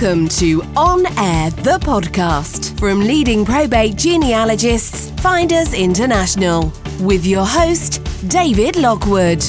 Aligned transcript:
Welcome 0.00 0.28
to 0.28 0.62
On 0.76 1.04
Air, 1.18 1.50
the 1.50 1.80
podcast 1.80 2.78
from 2.78 3.00
leading 3.00 3.44
probate 3.44 3.96
genealogists, 3.96 5.10
Finders 5.20 5.74
International, 5.74 6.72
with 7.00 7.26
your 7.26 7.44
host, 7.44 8.00
David 8.28 8.76
Lockwood. 8.76 9.42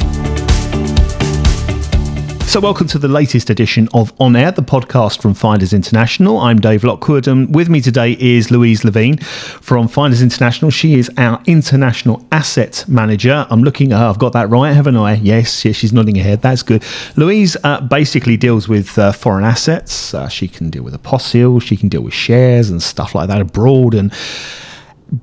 So, 2.49 2.59
welcome 2.59 2.87
to 2.87 2.97
the 2.97 3.07
latest 3.07 3.51
edition 3.51 3.87
of 3.93 4.11
On 4.19 4.35
Air, 4.35 4.51
the 4.51 4.63
podcast 4.63 5.21
from 5.21 5.35
Finders 5.35 5.71
International. 5.71 6.39
I'm 6.39 6.57
Dave 6.57 6.83
Lockwood, 6.83 7.27
and 7.27 7.53
with 7.53 7.69
me 7.69 7.79
today 7.79 8.13
is 8.19 8.49
Louise 8.49 8.81
Levene 8.81 9.21
from 9.21 9.87
Finders 9.87 10.23
International. 10.23 10.71
She 10.71 10.97
is 10.97 11.11
our 11.15 11.39
international 11.45 12.25
asset 12.31 12.85
manager. 12.87 13.45
I'm 13.51 13.61
looking 13.61 13.91
at 13.91 13.99
her, 13.99 14.05
I've 14.05 14.17
got 14.17 14.33
that 14.33 14.49
right, 14.49 14.73
haven't 14.73 14.95
I? 14.95 15.13
Yes, 15.13 15.63
yes, 15.63 15.75
she's 15.75 15.93
nodding 15.93 16.15
her 16.15 16.23
head. 16.23 16.41
That's 16.41 16.63
good. 16.63 16.83
Louise 17.15 17.55
uh, 17.63 17.81
basically 17.81 18.35
deals 18.35 18.67
with 18.67 18.97
uh, 18.97 19.11
foreign 19.11 19.45
assets. 19.45 20.15
Uh, 20.15 20.27
she 20.27 20.47
can 20.47 20.71
deal 20.71 20.81
with 20.81 20.99
apostille, 20.99 21.61
she 21.61 21.77
can 21.77 21.87
deal 21.87 22.01
with 22.01 22.15
shares 22.15 22.71
and 22.71 22.81
stuff 22.81 23.13
like 23.13 23.27
that 23.27 23.41
abroad. 23.41 23.93
And 23.93 24.11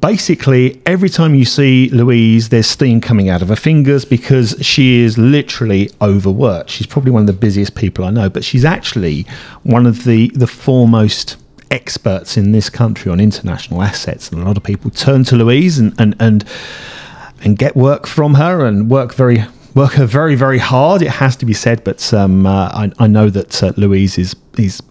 basically 0.01 0.81
every 0.87 1.09
time 1.09 1.35
you 1.35 1.45
see 1.45 1.89
Louise, 1.91 2.49
there's 2.49 2.67
steam 2.67 3.01
coming 3.01 3.29
out 3.29 3.43
of 3.43 3.49
her 3.49 3.57
fingers 3.57 4.05
because 4.05 4.57
she 4.61 5.01
is 5.01 5.17
literally 5.17 5.91
overworked. 6.01 6.71
She's 6.71 6.87
probably 6.87 7.13
one 7.13 7.23
of 7.23 7.27
the 7.27 7.33
busiest 7.33 7.75
people 7.75 8.05
I 8.05 8.11
know, 8.11 8.29
but 8.29 8.45
she's 8.45 8.65
actually 8.65 9.27
one 9.63 9.87
of 9.87 10.05
the 10.05 10.29
the 10.31 10.47
foremost 10.47 11.37
experts 11.71 12.37
in 12.37 12.53
this 12.53 12.71
country 12.71 13.11
on 13.11 13.21
international 13.21 13.83
assets. 13.83 14.31
And 14.31 14.43
a 14.43 14.45
lot 14.45 14.57
of 14.57 14.63
people 14.63 14.91
turn 14.91 15.25
to 15.25 15.37
Louise 15.37 15.79
and 15.79 15.95
and 15.99 16.17
and, 16.21 16.45
and 17.43 17.59
get 17.59 17.77
work 17.77 18.07
from 18.07 18.35
her 18.35 18.65
and 18.65 18.91
work 18.91 19.15
very 19.15 19.45
work 19.75 19.93
her 19.93 20.07
very 20.07 20.35
very 20.35 20.59
hard. 20.59 21.03
It 21.03 21.11
has 21.11 21.37
to 21.37 21.47
be 21.47 21.55
said, 21.55 21.85
but 21.85 22.13
um, 22.13 22.47
uh, 22.47 22.69
I, 22.73 22.93
I 22.99 23.07
know 23.07 23.31
that 23.31 23.63
uh, 23.63 23.73
Louise 23.77 24.19
is 24.19 24.35
is 24.59 24.83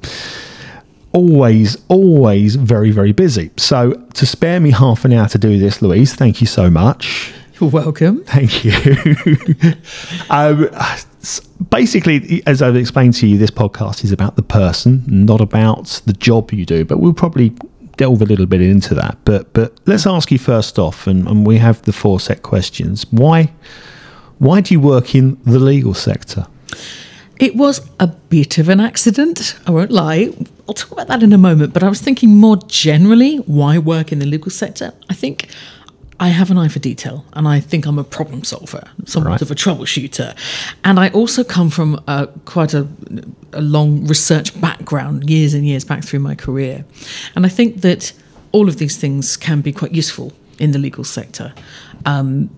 always, 1.16 1.78
always 1.88 2.56
very, 2.56 2.92
very 2.92 3.14
busy. 3.14 3.50
So 3.58 3.94
to 3.94 4.26
spare 4.26 4.60
me 4.60 4.72
half 4.72 5.06
an 5.06 5.14
hour 5.14 5.28
to 5.30 5.38
do 5.38 5.58
this, 5.58 5.82
Louise, 5.82 6.14
thank 6.14 6.42
you 6.42 6.48
so 6.48 6.70
much. 6.70 7.34
You're 7.60 7.70
welcome. 7.70 8.24
Thank 8.26 8.66
you. 8.66 8.74
um, 10.30 10.70
basically, 11.70 12.44
as 12.46 12.62
I've 12.62 12.76
explained 12.76 13.14
to 13.16 13.28
you, 13.28 13.38
this 13.38 13.50
podcast 13.50 14.04
is 14.04 14.12
about 14.12 14.36
the 14.36 14.44
person, 14.44 15.04
not 15.08 15.40
about 15.40 16.02
the 16.06 16.12
job 16.12 16.52
you 16.52 16.66
do. 16.66 16.84
But 16.84 17.00
we'll 17.00 17.14
probably 17.14 17.54
delve 17.96 18.22
a 18.22 18.26
little 18.26 18.46
bit 18.46 18.62
into 18.62 18.94
that. 18.96 19.18
But 19.24 19.54
but 19.54 19.80
let's 19.86 20.06
ask 20.06 20.32
you 20.32 20.38
first 20.38 20.78
off, 20.78 21.08
and, 21.08 21.26
and 21.30 21.48
we 21.48 21.58
have 21.60 21.82
the 21.84 21.94
four 21.94 22.20
set 22.20 22.44
questions. 22.44 23.06
Why 23.10 23.54
why 24.40 24.60
do 24.60 24.74
you 24.74 24.82
work 24.82 25.16
in 25.16 25.42
the 25.46 25.60
legal 25.60 25.94
sector? 25.94 26.48
It 27.40 27.56
was 27.56 27.90
a 28.02 28.08
bit 28.08 28.58
of 28.58 28.68
an 28.68 28.82
accident, 28.82 29.58
I 29.66 29.72
won't 29.72 29.92
lie. 29.92 30.34
I'll 30.68 30.74
talk 30.74 30.92
about 30.92 31.08
that 31.08 31.22
in 31.22 31.32
a 31.32 31.38
moment, 31.38 31.74
but 31.74 31.84
I 31.84 31.90
was 31.90 32.02
thinking 32.02 32.38
more 32.38 32.58
generally 32.68 33.38
why 33.38 33.78
work 33.78 34.12
in 34.12 34.20
the 34.20 34.26
legal 34.26 34.50
sector? 34.50 34.94
I 35.10 35.14
think 35.14 35.48
I 36.20 36.30
have 36.30 36.50
an 36.50 36.58
eye 36.58 36.70
for 36.70 36.80
detail 36.80 37.26
and 37.34 37.48
I 37.48 37.60
think 37.60 37.86
I'm 37.86 38.00
a 38.00 38.04
problem 38.04 38.44
solver, 38.44 38.84
somewhat 39.06 39.30
right. 39.30 39.42
of 39.42 39.52
a 39.52 39.56
troubleshooter. 39.56 40.36
And 40.84 41.00
I 41.00 41.10
also 41.10 41.44
come 41.44 41.70
from 41.70 42.02
uh, 42.08 42.28
quite 42.46 42.74
a, 42.74 42.88
a 43.54 43.62
long 43.62 44.08
research 44.08 44.60
background, 44.60 45.30
years 45.30 45.54
and 45.54 45.66
years 45.66 45.84
back 45.84 46.04
through 46.04 46.20
my 46.20 46.34
career. 46.34 46.86
And 47.36 47.46
I 47.46 47.50
think 47.50 47.82
that 47.82 48.14
all 48.52 48.70
of 48.70 48.78
these 48.78 48.98
things 48.98 49.36
can 49.38 49.62
be 49.62 49.74
quite 49.74 49.92
useful 49.92 50.32
in 50.58 50.72
the 50.72 50.80
legal 50.80 51.04
sector. 51.04 51.54
Um, 52.06 52.50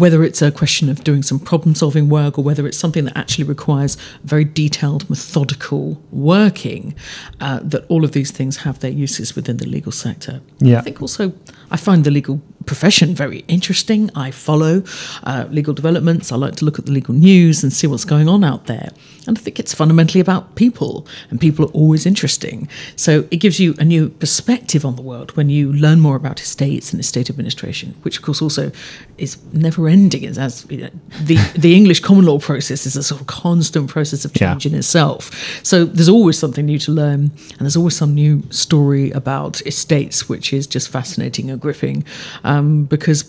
whether 0.00 0.24
it's 0.24 0.42
a 0.42 0.50
question 0.50 0.88
of 0.88 1.04
doing 1.04 1.22
some 1.22 1.38
problem 1.38 1.74
solving 1.74 2.08
work 2.08 2.38
or 2.38 2.42
whether 2.42 2.66
it's 2.66 2.78
something 2.78 3.04
that 3.04 3.16
actually 3.16 3.44
requires 3.44 3.96
very 4.24 4.44
detailed, 4.44 5.08
methodical 5.08 6.02
working, 6.10 6.94
uh, 7.40 7.60
that 7.62 7.84
all 7.88 8.04
of 8.04 8.12
these 8.12 8.30
things 8.30 8.58
have 8.58 8.80
their 8.80 8.90
uses 8.90 9.36
within 9.36 9.58
the 9.58 9.66
legal 9.66 9.92
sector. 9.92 10.40
Yeah. 10.58 10.78
I 10.78 10.80
think 10.80 11.00
also 11.00 11.32
I 11.70 11.76
find 11.76 12.04
the 12.04 12.10
legal 12.10 12.40
profession 12.66 13.14
very 13.14 13.44
interesting. 13.48 14.10
I 14.14 14.30
follow 14.30 14.82
uh, 15.24 15.46
legal 15.50 15.74
developments. 15.74 16.30
I 16.32 16.36
like 16.36 16.56
to 16.56 16.64
look 16.64 16.78
at 16.78 16.86
the 16.86 16.92
legal 16.92 17.14
news 17.14 17.62
and 17.62 17.72
see 17.72 17.86
what's 17.86 18.04
going 18.04 18.28
on 18.28 18.44
out 18.44 18.66
there. 18.66 18.90
And 19.26 19.36
I 19.38 19.40
think 19.40 19.58
it's 19.58 19.74
fundamentally 19.74 20.20
about 20.20 20.54
people, 20.54 21.06
and 21.30 21.40
people 21.40 21.66
are 21.66 21.72
always 21.72 22.06
interesting. 22.06 22.68
So 22.96 23.26
it 23.30 23.36
gives 23.36 23.60
you 23.60 23.74
a 23.78 23.84
new 23.84 24.08
perspective 24.08 24.84
on 24.84 24.96
the 24.96 25.02
world 25.02 25.36
when 25.36 25.50
you 25.50 25.72
learn 25.72 26.00
more 26.00 26.16
about 26.16 26.40
estates 26.40 26.92
and 26.92 27.00
estate 27.00 27.28
administration, 27.30 27.94
which 28.02 28.16
of 28.18 28.22
course 28.24 28.42
also 28.42 28.72
is 29.18 29.38
never 29.52 29.88
ending. 29.88 30.24
As 30.24 30.66
you 30.70 30.78
know, 30.78 30.90
the 31.22 31.36
the 31.54 31.74
English 31.76 32.00
common 32.00 32.24
law 32.24 32.38
process 32.38 32.86
is 32.86 32.96
a 32.96 33.02
sort 33.02 33.20
of 33.20 33.26
constant 33.26 33.88
process 33.90 34.24
of 34.24 34.32
change 34.32 34.64
yeah. 34.64 34.72
in 34.72 34.78
itself. 34.78 35.30
So 35.62 35.84
there's 35.84 36.08
always 36.08 36.38
something 36.38 36.66
new 36.66 36.78
to 36.80 36.92
learn, 36.92 37.30
and 37.50 37.60
there's 37.60 37.76
always 37.76 37.96
some 37.96 38.14
new 38.14 38.42
story 38.50 39.10
about 39.10 39.60
estates, 39.66 40.28
which 40.28 40.52
is 40.52 40.66
just 40.66 40.88
fascinating 40.88 41.50
and 41.50 41.60
gripping. 41.60 42.04
Um, 42.42 42.49
because 42.88 43.24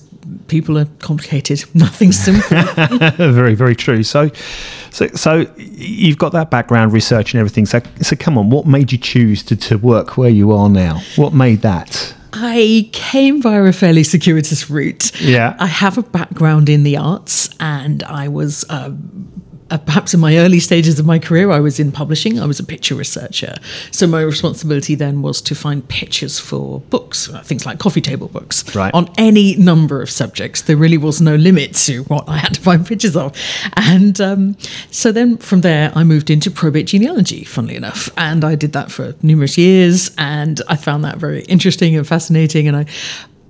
people 0.47 0.77
are 0.77 0.85
complicated. 0.99 1.63
Nothing 1.73 2.11
simple. 2.11 2.57
very, 3.17 3.55
very 3.55 3.75
true. 3.75 4.03
So, 4.03 4.29
so, 4.91 5.07
so 5.09 5.45
you've 5.57 6.17
got 6.17 6.31
that 6.33 6.49
background, 6.49 6.93
research, 6.93 7.33
and 7.33 7.39
everything. 7.39 7.65
So, 7.65 7.81
so 8.01 8.15
come 8.15 8.37
on, 8.37 8.49
what 8.49 8.65
made 8.65 8.91
you 8.91 8.97
choose 8.97 9.43
to, 9.43 9.55
to 9.55 9.77
work 9.77 10.17
where 10.17 10.29
you 10.29 10.51
are 10.51 10.69
now? 10.69 11.01
What 11.15 11.33
made 11.33 11.61
that? 11.61 12.13
I 12.33 12.89
came 12.93 13.41
via 13.41 13.63
a 13.63 13.73
fairly 13.73 14.03
circuitous 14.03 14.69
route. 14.69 15.19
Yeah. 15.19 15.55
I 15.59 15.67
have 15.67 15.97
a 15.97 16.03
background 16.03 16.69
in 16.69 16.83
the 16.83 16.97
arts 16.97 17.49
and 17.59 18.03
I 18.03 18.29
was 18.29 18.63
uh, 18.69 18.91
uh, 19.71 19.77
perhaps 19.77 20.13
in 20.13 20.19
my 20.19 20.37
early 20.37 20.59
stages 20.59 20.99
of 20.99 21.05
my 21.05 21.17
career, 21.17 21.49
I 21.49 21.59
was 21.59 21.79
in 21.79 21.91
publishing. 21.91 22.39
I 22.39 22.45
was 22.45 22.59
a 22.59 22.63
picture 22.63 22.93
researcher. 22.95 23.55
So 23.91 24.05
my 24.05 24.21
responsibility 24.21 24.95
then 24.95 25.21
was 25.21 25.41
to 25.43 25.55
find 25.55 25.87
pictures 25.87 26.39
for 26.39 26.81
books, 26.81 27.29
uh, 27.29 27.41
things 27.41 27.65
like 27.65 27.79
coffee 27.79 28.01
table 28.01 28.27
books, 28.27 28.75
right. 28.75 28.93
on 28.93 29.09
any 29.17 29.55
number 29.55 30.01
of 30.01 30.09
subjects. 30.09 30.61
There 30.61 30.77
really 30.77 30.97
was 30.97 31.21
no 31.21 31.35
limit 31.35 31.75
to 31.75 32.03
what 32.03 32.27
I 32.27 32.37
had 32.37 32.53
to 32.55 32.61
find 32.61 32.85
pictures 32.85 33.15
of. 33.15 33.35
And 33.77 34.19
um, 34.19 34.57
so 34.91 35.11
then 35.11 35.37
from 35.37 35.61
there, 35.61 35.91
I 35.95 36.03
moved 36.03 36.29
into 36.29 36.51
probate 36.51 36.87
genealogy, 36.87 37.43
funnily 37.43 37.75
enough. 37.75 38.09
And 38.17 38.43
I 38.43 38.55
did 38.55 38.73
that 38.73 38.91
for 38.91 39.15
numerous 39.21 39.57
years. 39.57 40.11
And 40.17 40.61
I 40.67 40.75
found 40.75 41.05
that 41.05 41.17
very 41.17 41.43
interesting 41.43 41.95
and 41.95 42.05
fascinating. 42.05 42.67
And 42.67 42.75
I 42.75 42.85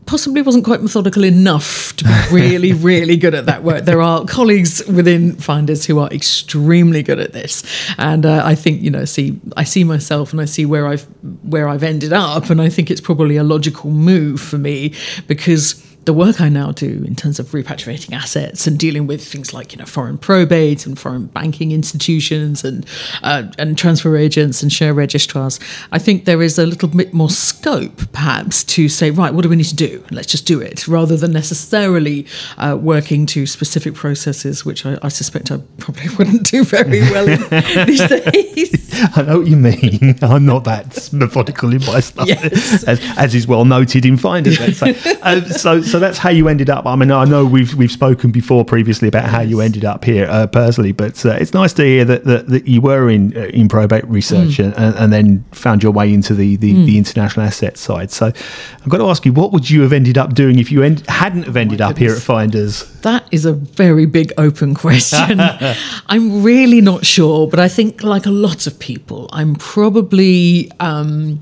possibly 0.06 0.42
wasn't 0.42 0.66
quite 0.66 0.82
methodical 0.82 1.24
enough 1.24 1.96
to 1.98 2.04
be 2.04 2.12
really, 2.32 2.74
really 2.92 3.18
good 3.18 3.34
at 3.34 3.46
that 3.46 3.64
work. 3.64 3.86
There 3.86 4.02
are 4.02 4.26
colleagues 4.26 4.86
within 4.88 5.36
Finders 5.36 5.86
who 5.86 6.00
are 6.00 6.10
extremely 6.10 7.04
good 7.04 7.20
at 7.20 7.34
this, 7.34 7.64
and 7.98 8.26
uh, 8.26 8.42
I 8.44 8.56
think 8.56 8.82
you 8.82 8.90
know, 8.90 9.06
see, 9.06 9.40
I 9.58 9.64
see 9.64 9.84
myself 9.84 10.32
and 10.32 10.42
I 10.42 10.46
see 10.46 10.66
where 10.66 10.88
I've 10.88 11.04
where 11.44 11.68
I've 11.68 11.84
ended 11.84 12.14
up, 12.14 12.50
and 12.50 12.62
I 12.62 12.70
think 12.70 12.92
it's 12.92 13.02
probably 13.02 13.38
a 13.38 13.44
logical 13.44 13.92
move 13.92 14.42
for 14.42 14.58
me 14.58 14.94
because 15.28 15.86
the 16.06 16.14
work 16.14 16.42
I 16.42 16.50
now 16.50 16.72
do 16.72 17.04
in 17.06 17.16
terms 17.16 17.40
of 17.40 17.48
repatriating 17.48 18.14
assets 18.14 18.66
and 18.66 18.78
dealing 18.80 19.06
with 19.06 19.26
things 19.26 19.54
like 19.54 19.72
you 19.72 19.80
know 19.80 19.86
foreign 19.86 20.18
probates 20.18 20.86
and 20.86 20.98
foreign 20.98 21.28
banking 21.28 21.72
institutions 21.72 22.64
and 22.64 22.86
uh, 23.22 23.44
and 23.58 23.78
transfer 23.78 24.18
agents 24.18 24.64
and 24.64 24.72
share 24.74 24.94
registrars, 24.94 25.60
I 25.92 26.00
think 26.00 26.26
there 26.26 26.42
is 26.42 26.58
a 26.58 26.66
little 26.66 26.90
bit 26.90 27.14
more 27.14 27.30
scope 27.30 28.12
perhaps 28.12 28.64
to 28.64 28.90
say 28.90 29.12
right, 29.12 29.34
what 29.34 29.44
do 29.44 29.50
we 29.50 29.56
need 29.56 29.66
to 29.66 29.76
do? 29.76 30.04
Let's 30.12 30.28
just 30.28 30.46
do 30.46 30.60
it 30.60 30.88
rather 30.88 31.16
than 31.18 31.32
necessarily 31.32 32.26
uh, 32.58 32.78
working 32.80 33.26
to 33.28 33.46
specific 33.46 33.94
processes, 33.94 34.66
which 34.66 34.86
I, 34.86 34.98
I, 35.04 35.10
suspect 35.10 35.52
I 35.52 35.60
probably 35.78 36.10
wouldn't 36.18 36.50
do 36.50 36.64
very 36.64 37.02
well 37.02 37.26
these 37.86 38.08
days. 38.08 38.92
I 39.16 39.24
know 39.24 39.40
what 39.40 39.48
you 39.48 39.58
mean. 39.58 40.16
I'm 40.22 40.46
not 40.46 40.64
that 40.66 41.10
methodical 41.14 41.74
in 41.74 41.84
my 41.86 42.00
stuff, 42.00 42.28
yes. 42.28 42.84
as, 42.88 43.00
as, 43.18 43.36
is 43.36 43.48
well 43.48 43.66
noted 43.66 44.06
in 44.06 44.18
Finders. 44.18 44.60
Uh, 44.82 45.42
so 45.50 45.82
so 45.92 46.00
that's 46.00 46.18
how 46.18 46.30
you 46.30 46.48
ended 46.48 46.70
up. 46.70 46.86
I 46.86 46.96
mean, 46.96 47.12
I 47.12 47.26
know 47.26 47.46
we've 47.46 47.76
we've 47.76 47.92
spoken 47.92 48.32
before 48.32 48.64
previously 48.64 49.08
about 49.08 49.26
how 49.26 49.42
you 49.42 49.60
ended 49.60 49.84
up 49.84 50.06
here 50.06 50.26
uh, 50.30 50.48
personally, 50.48 50.94
but 50.94 51.24
uh, 51.26 51.32
it's 51.32 51.54
nice 51.54 51.74
to 51.74 51.84
hear 51.84 52.06
that, 52.06 52.24
that, 52.24 52.48
that 52.48 52.68
you 52.68 52.82
were 52.82 53.10
in 53.10 53.36
uh, 53.36 53.42
in 53.48 53.68
probate 53.68 54.08
research 54.08 54.58
mm. 54.58 54.74
and, 54.78 54.96
and, 54.96 55.12
then 55.12 55.44
found 55.52 55.84
your 55.84 55.92
way 55.92 56.14
into 56.14 56.34
the 56.34 56.56
the, 56.56 56.74
mm. 56.74 56.86
the, 56.86 56.98
international 56.98 57.46
asset 57.46 57.78
side. 57.78 58.10
So 58.10 58.28
I've 58.28 58.90
got 58.90 59.00
to 59.00 59.10
ask 59.10 59.26
you, 59.26 59.34
what 59.34 59.52
would 59.52 59.70
you 59.70 59.82
have 59.82 59.92
ended 59.92 60.18
up 60.18 60.34
doing 60.34 60.60
if 60.60 60.72
you 60.72 60.82
end, 60.82 61.06
hadn't 61.08 61.44
have 61.44 61.58
ended 61.58 61.82
oh 61.82 61.88
up 61.88 61.96
goodness. 61.96 62.12
here 62.12 62.18
at 62.18 62.24
Finders? 62.24 62.84
That 63.02 63.28
is 63.32 63.46
a 63.46 63.54
very 63.54 64.06
big 64.06 64.32
open 64.38 64.74
question. 64.74 65.40
I'm 66.08 66.42
really 66.42 66.80
not 66.80 67.06
sure, 67.06 67.48
but 67.48 67.60
I 67.60 67.68
think 67.68 68.02
like 68.02 68.26
a 68.26 68.32
lot 68.32 68.66
of 68.66 68.80
people, 68.80 69.30
I'm 69.34 69.56
probably. 69.56 70.72
Um, 70.80 71.42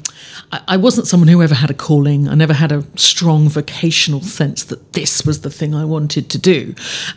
I, 0.51 0.77
wasn't 0.77 1.07
someone 1.07 1.27
who 1.27 1.41
ever 1.43 1.55
had 1.55 1.69
a 1.69 1.75
calling. 1.75 2.27
I 2.27 2.35
never 2.35 2.53
had 2.53 2.71
a 2.71 2.83
strong 2.95 3.49
vocational 3.49 4.21
sense 4.21 4.63
that 4.65 4.93
this 4.93 5.25
was 5.25 5.41
the 5.41 5.51
thing 5.51 5.75
I 5.75 5.85
wanted 5.85 6.29
to 6.29 6.37
do. 6.37 6.73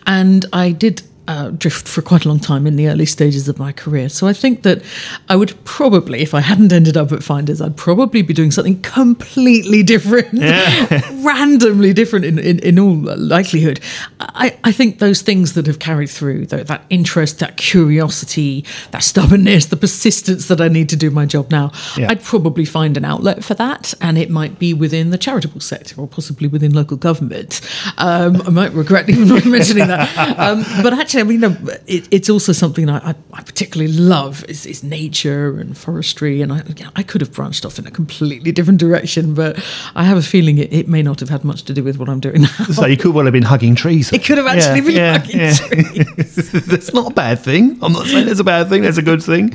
And 0.06 0.44
I 0.52 0.72
did 0.72 1.02
uh, 1.28 1.50
drift 1.50 1.86
for 1.86 2.02
quite 2.02 2.24
a 2.24 2.28
long 2.28 2.40
time 2.40 2.66
in 2.66 2.76
the 2.76 2.88
early 2.88 3.06
stages 3.06 3.48
of 3.48 3.58
my 3.58 3.70
career. 3.70 4.08
So 4.08 4.26
I 4.26 4.32
think 4.32 4.62
that 4.62 4.82
I 5.28 5.36
would 5.36 5.62
probably, 5.64 6.20
if 6.20 6.34
I 6.34 6.40
hadn't 6.40 6.72
ended 6.72 6.96
up 6.96 7.12
at 7.12 7.22
Finders, 7.22 7.60
I'd 7.60 7.76
probably 7.76 8.22
be 8.22 8.34
doing 8.34 8.50
something 8.50 8.80
completely 8.82 9.82
different, 9.84 10.32
yeah. 10.34 11.00
randomly 11.22 11.92
different 11.92 12.24
in, 12.24 12.38
in, 12.38 12.58
in, 12.58 12.78
all 12.78 12.94
likelihood. 12.94 13.78
I, 14.18 14.58
I 14.64 14.72
think 14.72 14.98
those 14.98 15.22
things 15.22 15.52
that 15.52 15.66
have 15.66 15.78
carried 15.78 16.10
through, 16.10 16.46
though, 16.46 16.64
that 16.64 16.84
interest, 16.90 17.38
that 17.38 17.56
curiosity, 17.56 18.64
that 18.90 19.04
stubbornness, 19.04 19.66
the 19.66 19.76
persistence 19.76 20.48
that 20.48 20.60
I 20.60 20.68
need 20.68 20.88
to 20.88 20.96
do 20.96 21.10
my 21.10 21.26
job 21.26 21.50
now, 21.50 21.70
Yeah. 21.96 22.10
I'd 22.10 22.24
probably 22.24 22.64
find 22.64 22.96
an 22.96 23.04
outlet 23.04 23.44
for 23.44 23.54
that. 23.54 23.94
And 24.00 24.18
it 24.18 24.28
might 24.28 24.58
be 24.58 24.74
within 24.74 25.10
the 25.10 25.18
charitable 25.18 25.60
sector 25.60 26.00
or 26.00 26.08
possibly 26.08 26.48
within 26.48 26.74
local 26.74 26.96
government. 26.96 27.60
Um, 27.98 28.42
I 28.42 28.50
might 28.50 28.72
regret 28.72 29.08
even 29.08 29.28
mentioning 29.50 29.86
that. 29.86 30.38
Um, 30.38 30.64
but 30.82 30.92
actually, 30.92 31.11
I 31.20 31.22
mean, 31.24 31.42
it, 31.86 32.08
it's 32.10 32.30
also 32.30 32.52
something 32.52 32.88
I, 32.88 33.10
I, 33.10 33.14
I 33.32 33.42
particularly 33.42 33.92
love 33.92 34.44
is, 34.48 34.66
is 34.66 34.82
nature 34.82 35.58
and 35.58 35.76
forestry. 35.76 36.42
And 36.42 36.52
I, 36.52 36.62
you 36.76 36.84
know, 36.84 36.90
I 36.96 37.02
could 37.02 37.20
have 37.20 37.32
branched 37.32 37.64
off 37.64 37.78
in 37.78 37.86
a 37.86 37.90
completely 37.90 38.52
different 38.52 38.80
direction, 38.80 39.34
but 39.34 39.62
I 39.94 40.04
have 40.04 40.16
a 40.16 40.22
feeling 40.22 40.58
it, 40.58 40.72
it 40.72 40.88
may 40.88 41.02
not 41.02 41.20
have 41.20 41.28
had 41.28 41.44
much 41.44 41.62
to 41.64 41.74
do 41.74 41.82
with 41.84 41.98
what 41.98 42.08
I'm 42.08 42.20
doing 42.20 42.42
now. 42.42 42.48
So 42.48 42.86
you 42.86 42.96
could 42.96 43.14
well 43.14 43.24
have 43.24 43.32
been 43.32 43.42
hugging 43.42 43.74
trees. 43.74 44.12
It 44.12 44.24
could 44.24 44.38
have 44.38 44.46
actually 44.46 44.80
been 44.80 45.20
hugging 45.20 45.54
trees. 45.54 46.52
That's 46.66 46.94
not 46.94 47.12
a 47.12 47.14
bad 47.14 47.38
thing. 47.38 47.78
I'm 47.82 47.92
not 47.92 48.06
saying 48.06 48.28
it's 48.28 48.40
a 48.40 48.44
bad 48.44 48.68
thing. 48.68 48.82
That's 48.82 48.98
a 48.98 49.02
good 49.02 49.22
thing. 49.22 49.52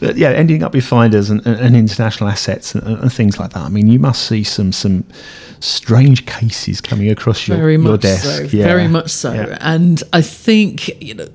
But 0.00 0.16
yeah, 0.16 0.30
ending 0.30 0.62
up 0.62 0.74
with 0.74 0.84
finders 0.84 1.30
and, 1.30 1.44
and, 1.46 1.60
and 1.60 1.76
international 1.76 2.28
assets 2.28 2.74
and, 2.74 2.86
and 2.86 3.12
things 3.12 3.38
like 3.38 3.52
that. 3.52 3.62
I 3.62 3.68
mean, 3.68 3.88
you 3.88 3.98
must 3.98 4.26
see 4.26 4.44
some 4.44 4.72
some 4.72 5.04
strange 5.60 6.26
cases 6.26 6.80
coming 6.80 7.10
across 7.10 7.46
your, 7.48 7.56
very 7.56 7.76
your 7.76 7.96
desk. 7.98 8.24
so 8.24 8.56
Yeah. 8.56 8.66
very 8.66 8.88
much 8.88 9.10
so 9.10 9.32
Yeah. 9.32 9.58
and 9.60 10.02
i 10.12 10.20
think 10.22 10.88
you 11.02 11.14
know 11.14 11.28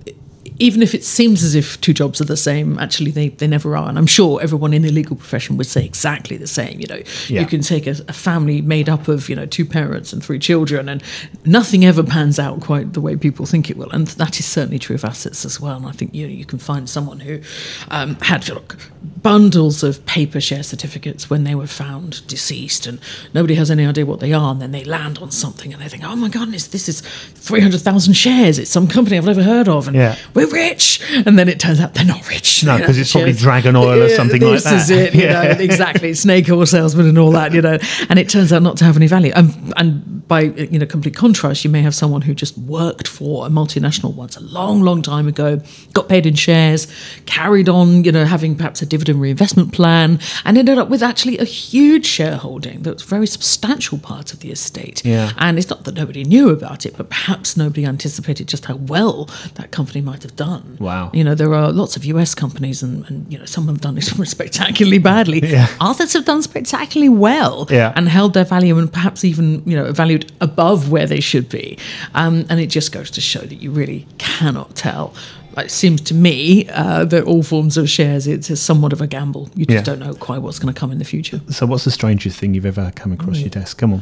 even 0.62 0.84
if 0.84 0.94
it 0.94 1.04
seems 1.04 1.44
as 1.44 1.56
if 1.56 1.82
two 1.82 1.92
jobs 1.92 2.22
are 2.22 2.26
the 2.26 2.38
same, 2.38 2.78
actually 2.78 3.10
they, 3.10 3.30
they 3.30 3.48
never 3.48 3.76
are. 3.76 3.90
And 3.90 3.98
I'm 3.98 4.06
sure 4.06 4.40
everyone 4.42 4.76
in 4.76 4.84
the 4.84 4.92
legal 4.92 5.16
profession 5.16 5.58
would 5.58 5.66
say 5.66 5.84
exactly 5.84 6.38
the 6.38 6.46
same. 6.46 6.80
You 6.80 6.86
know, 6.88 7.02
Yeah. 7.28 7.42
you 7.42 7.48
can 7.48 7.62
take 7.62 7.88
a, 7.88 7.96
a 8.08 8.14
family 8.14 8.62
made 8.62 8.88
up 8.88 9.08
of, 9.08 9.28
you 9.28 9.36
know, 9.36 9.48
two 9.48 9.66
parents 9.66 10.14
and 10.14 10.24
three 10.24 10.38
children 10.38 10.88
and 10.88 11.02
nothing 11.46 11.84
ever 11.84 12.04
pans 12.04 12.38
out 12.38 12.62
quite 12.62 12.94
the 12.94 13.02
way 13.02 13.16
people 13.16 13.48
think 13.48 13.72
it 13.72 13.76
will. 13.78 13.90
And 13.90 14.06
that 14.22 14.40
is 14.40 14.46
certainly 14.46 14.78
true 14.78 14.94
of 14.96 15.04
assets 15.04 15.46
as 15.46 15.60
well. 15.60 15.78
And 15.78 15.88
I 15.88 15.92
think, 15.94 16.14
you 16.14 16.28
know, 16.28 16.34
you 16.34 16.46
can 16.46 16.60
find 16.60 16.88
someone 16.88 17.22
who 17.22 17.42
um, 17.90 18.16
had 18.22 18.48
look, 18.48 18.78
bundles 19.24 19.82
of 19.84 20.06
paper 20.06 20.40
share 20.40 20.62
certificates 20.64 21.28
when 21.30 21.44
they 21.44 21.56
were 21.56 21.68
found 21.68 22.26
deceased 22.28 22.86
and 22.86 23.00
nobody 23.34 23.56
has 23.56 23.72
any 23.72 23.86
idea 23.88 24.06
what 24.06 24.20
they 24.20 24.32
are. 24.34 24.52
And 24.52 24.62
then 24.62 24.72
they 24.74 24.84
land 24.84 25.18
on 25.18 25.32
something 25.32 25.74
and 25.74 25.82
they 25.82 25.90
think, 25.90 26.04
oh 26.06 26.16
my 26.16 26.30
goodness, 26.30 26.68
this 26.68 26.88
is 26.88 27.02
300,000 27.02 28.14
shares. 28.14 28.60
It's 28.60 28.70
some 28.70 28.88
company 28.88 29.18
I've 29.18 29.26
never 29.26 29.44
heard 29.44 29.68
of. 29.68 29.88
And 29.88 29.96
Yeah. 29.96 30.16
we're 30.36 30.51
rich. 30.52 31.02
And 31.26 31.38
then 31.38 31.48
it 31.50 31.60
turns 31.60 31.80
out 31.80 31.94
they're 31.94 32.06
not 32.06 32.28
rich. 32.30 32.64
No, 32.64 32.78
because 32.78 32.98
it's 32.98 33.12
probably 33.12 33.34
Dragon 33.34 33.76
Oil 33.76 34.04
or 34.04 34.10
something 34.10 34.42
like 34.42 34.64
that. 34.64 34.72
this 34.72 34.84
is 34.84 34.90
it, 34.90 35.16
you 35.16 35.28
know, 35.28 35.42
exactly. 35.42 36.14
Snake 36.14 36.50
oil 36.50 36.66
salesman 36.66 37.08
and 37.08 37.18
all 37.18 37.32
that, 37.32 37.54
you 37.54 37.62
know. 37.62 37.78
And 38.10 38.20
it 38.20 38.30
turns 38.30 38.52
out 38.54 38.62
not 38.62 38.78
to 38.78 38.86
have 38.86 38.98
any 38.98 39.08
value. 39.08 39.32
Um, 39.36 39.74
and 39.78 40.21
by, 40.32 40.44
you 40.74 40.80
know, 40.80 40.86
complete 40.86 41.14
contrast, 41.14 41.66
you 41.66 41.70
may 41.70 41.82
have 41.82 41.94
someone 41.94 42.22
who 42.22 42.34
just 42.34 42.58
worked 42.58 43.06
for 43.06 43.46
a 43.46 43.50
multinational 43.50 44.14
once 44.16 44.38
a 44.38 44.40
long, 44.40 44.82
long 44.82 45.02
time 45.02 45.28
ago, 45.28 45.60
got 45.92 46.08
paid 46.08 46.26
in 46.26 46.36
shares, 46.36 46.88
carried 47.26 47.68
on, 47.68 48.06
you 48.06 48.14
know, 48.14 48.24
having 48.24 48.56
perhaps 48.56 48.82
a 48.82 48.86
dividend 48.86 49.20
reinvestment 49.20 49.74
plan, 49.74 50.20
and 50.46 50.58
ended 50.58 50.78
up 50.78 50.88
with 50.88 51.04
actually 51.04 51.38
a 51.38 51.44
huge 51.44 52.06
shareholding 52.06 52.84
that 52.84 52.94
was 52.94 53.04
a 53.04 53.08
very 53.08 53.28
substantial 53.28 53.98
part 53.98 54.32
of 54.32 54.40
the 54.40 54.52
estate. 54.54 55.04
Yeah. 55.04 55.34
And 55.38 55.58
it's 55.60 55.70
not 55.70 55.84
that 55.84 55.96
nobody 55.96 56.24
knew 56.24 56.48
about 56.50 56.86
it, 56.86 56.96
but 56.96 57.10
perhaps 57.10 57.58
nobody 57.58 57.84
anticipated 57.86 58.48
just 58.48 58.64
how 58.68 58.76
well 58.78 59.26
that 59.56 59.72
company 59.72 60.00
might 60.00 60.24
have 60.24 60.38
done. 60.38 60.78
Wow. 60.80 61.12
You 61.14 61.26
know, 61.26 61.36
there 61.36 61.54
are 61.54 61.74
lots 61.74 61.98
of 61.98 62.06
US 62.06 62.34
companies, 62.34 62.82
and, 62.82 63.06
and 63.10 63.30
you 63.30 63.38
know, 63.38 63.44
some 63.46 63.68
have 63.68 63.82
done 63.82 63.98
it 63.98 64.04
spectacularly 64.38 65.00
badly. 65.00 65.40
Yeah. 65.46 65.68
Others 65.82 66.14
have 66.14 66.24
done 66.24 66.42
spectacularly 66.42 67.10
well 67.10 67.68
Yeah. 67.70 67.92
and 67.98 68.08
held 68.08 68.34
their 68.34 68.46
value 68.46 68.78
and 68.78 68.90
perhaps 68.94 69.26
even, 69.26 69.62
you 69.66 69.76
know, 69.76 69.92
valued 69.92 70.21
above 70.42 70.92
where 70.92 71.08
they 71.08 71.20
should 71.20 71.50
be. 71.50 71.78
Um, 72.14 72.46
and 72.50 72.60
it 72.60 72.68
just 72.68 72.92
goes 72.92 73.10
to 73.12 73.22
show 73.22 73.40
that 73.42 73.56
you 73.56 73.72
really 73.72 74.06
cannot 74.18 74.76
tell. 74.76 75.14
It 75.58 75.70
seems 75.70 76.00
to 76.02 76.14
me 76.14 76.70
uh, 76.70 77.04
that 77.06 77.26
all 77.26 77.44
forms 77.44 77.76
of 77.78 77.90
shares, 77.90 78.26
it's 78.26 78.50
a 78.50 78.56
somewhat 78.56 78.94
of 78.94 79.02
a 79.02 79.08
gamble. 79.08 79.50
You 79.54 79.66
just 79.66 79.76
Yeah. 79.88 79.94
don't 79.96 80.00
know 80.00 80.14
quite 80.14 80.42
what's 80.42 80.60
going 80.60 80.74
to 80.74 80.80
come 80.80 80.92
in 80.92 80.98
the 81.00 81.06
future. 81.06 81.42
So 81.50 81.66
what's 81.66 81.84
the 81.84 81.92
strangest 81.92 82.40
thing 82.40 82.54
you've 82.54 82.66
ever 82.66 82.92
come 82.96 83.12
across 83.12 83.40
your 83.40 83.50
desk? 83.50 83.78
Come 83.78 83.94
on. 83.94 84.02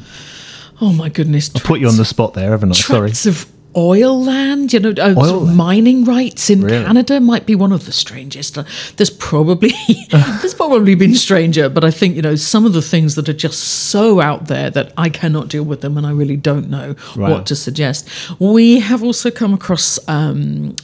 Oh 0.81 0.93
my 0.93 1.09
goodness. 1.09 1.49
I 1.55 1.59
put 1.59 1.79
you 1.79 1.87
on 1.87 1.97
the 1.97 2.05
spot 2.05 2.35
there, 2.35 2.51
haven't 2.51 2.71
I? 2.71 2.75
Sorry. 2.75 3.11
of 3.11 3.45
oil 3.75 4.23
land, 4.23 4.73
you 4.73 4.79
know, 4.79 4.89
uh, 4.97 5.13
Oil 5.17 5.25
sort 5.25 5.43
land? 5.43 5.57
mining 5.57 6.03
rights 6.05 6.49
in 6.49 6.61
Really? 6.61 6.83
Canada 6.83 7.19
might 7.19 7.45
be 7.45 7.55
one 7.55 7.71
of 7.71 7.85
the 7.85 7.91
strangest. 7.91 8.57
Uh, 8.57 8.63
There's 8.97 9.09
probably 9.11 9.71
there's 10.11 10.53
probably 10.55 10.95
been 10.95 11.13
stranger, 11.15 11.69
but 11.69 11.83
I 11.83 11.91
think 11.91 12.15
you 12.15 12.21
know 12.21 12.35
some 12.35 12.65
of 12.65 12.73
the 12.73 12.81
things 12.81 13.15
that 13.15 13.29
are 13.29 13.33
just 13.33 13.59
so 13.91 14.21
out 14.21 14.47
there 14.47 14.69
that 14.71 14.91
I 14.97 15.09
cannot 15.09 15.49
deal 15.49 15.63
with 15.63 15.81
them, 15.81 15.97
and 15.97 16.05
I 16.07 16.11
really 16.11 16.37
don't 16.37 16.69
know 16.69 16.95
Wow. 17.15 17.29
what 17.31 17.45
to 17.47 17.55
suggest. 17.55 18.07
We 18.39 18.79
have 18.79 19.03
also 19.03 19.29
come 19.31 19.53
across. 19.53 19.99
Um, 20.07 20.75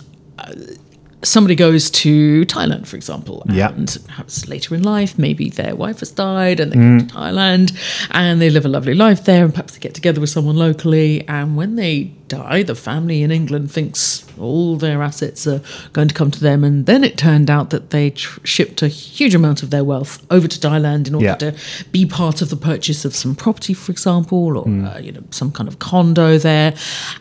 somebody 1.23 1.55
goes 1.55 1.89
to 1.89 2.45
Thailand, 2.45 2.85
for 2.85 2.95
example, 2.97 3.41
and 3.47 3.97
perhaps 4.05 4.47
later 4.47 4.75
in 4.75 4.83
life, 4.83 5.17
maybe 5.17 5.49
their 5.49 5.75
wife 5.75 5.99
has 6.01 6.11
died 6.11 6.59
and 6.59 6.71
they 6.71 6.75
go 6.77 6.99
to 6.99 7.05
Thailand 7.15 7.75
and 8.11 8.39
they 8.39 8.51
live 8.51 8.63
a 8.65 8.67
lovely 8.69 8.93
life 8.93 9.25
there, 9.25 9.43
and 9.43 9.53
perhaps 9.53 9.73
they 9.73 9.79
get 9.79 9.95
together 9.95 10.21
with 10.21 10.29
someone 10.29 10.55
locally. 10.55 11.27
And 11.27 11.55
when 11.57 11.77
they 11.77 12.11
die, 12.27 12.63
the 12.63 12.75
family 12.75 13.21
in 13.23 13.31
England 13.31 13.71
thinks 13.71 14.25
all 14.39 14.77
their 14.77 15.01
assets 15.03 15.45
are 15.47 15.61
going 15.93 16.07
to 16.07 16.13
come 16.13 16.31
to 16.31 16.39
them. 16.39 16.63
And 16.63 16.85
then 16.85 17.03
it 17.03 17.17
turned 17.17 17.49
out 17.49 17.69
that 17.69 17.91
they 17.91 18.09
tr- 18.09 18.39
shipped 18.43 18.81
a 18.81 18.87
huge 18.87 19.35
amount 19.35 19.61
of 19.63 19.69
their 19.69 19.83
wealth 19.83 20.25
over 20.31 20.47
to 20.47 20.59
Thailand 20.59 21.07
in 21.07 21.15
order 21.15 21.25
Yeah. 21.27 21.35
to 21.35 21.55
be 21.91 22.05
part 22.05 22.41
of 22.41 22.49
the 22.49 22.55
purchase 22.55 23.05
of 23.05 23.15
some 23.15 23.35
property, 23.35 23.73
for 23.73 23.91
example, 23.91 24.57
or 24.57 24.67
uh, 24.67 24.97
you 24.99 25.11
know 25.11 25.23
some 25.31 25.51
kind 25.51 25.67
of 25.67 25.79
condo 25.79 26.37
there. 26.37 26.73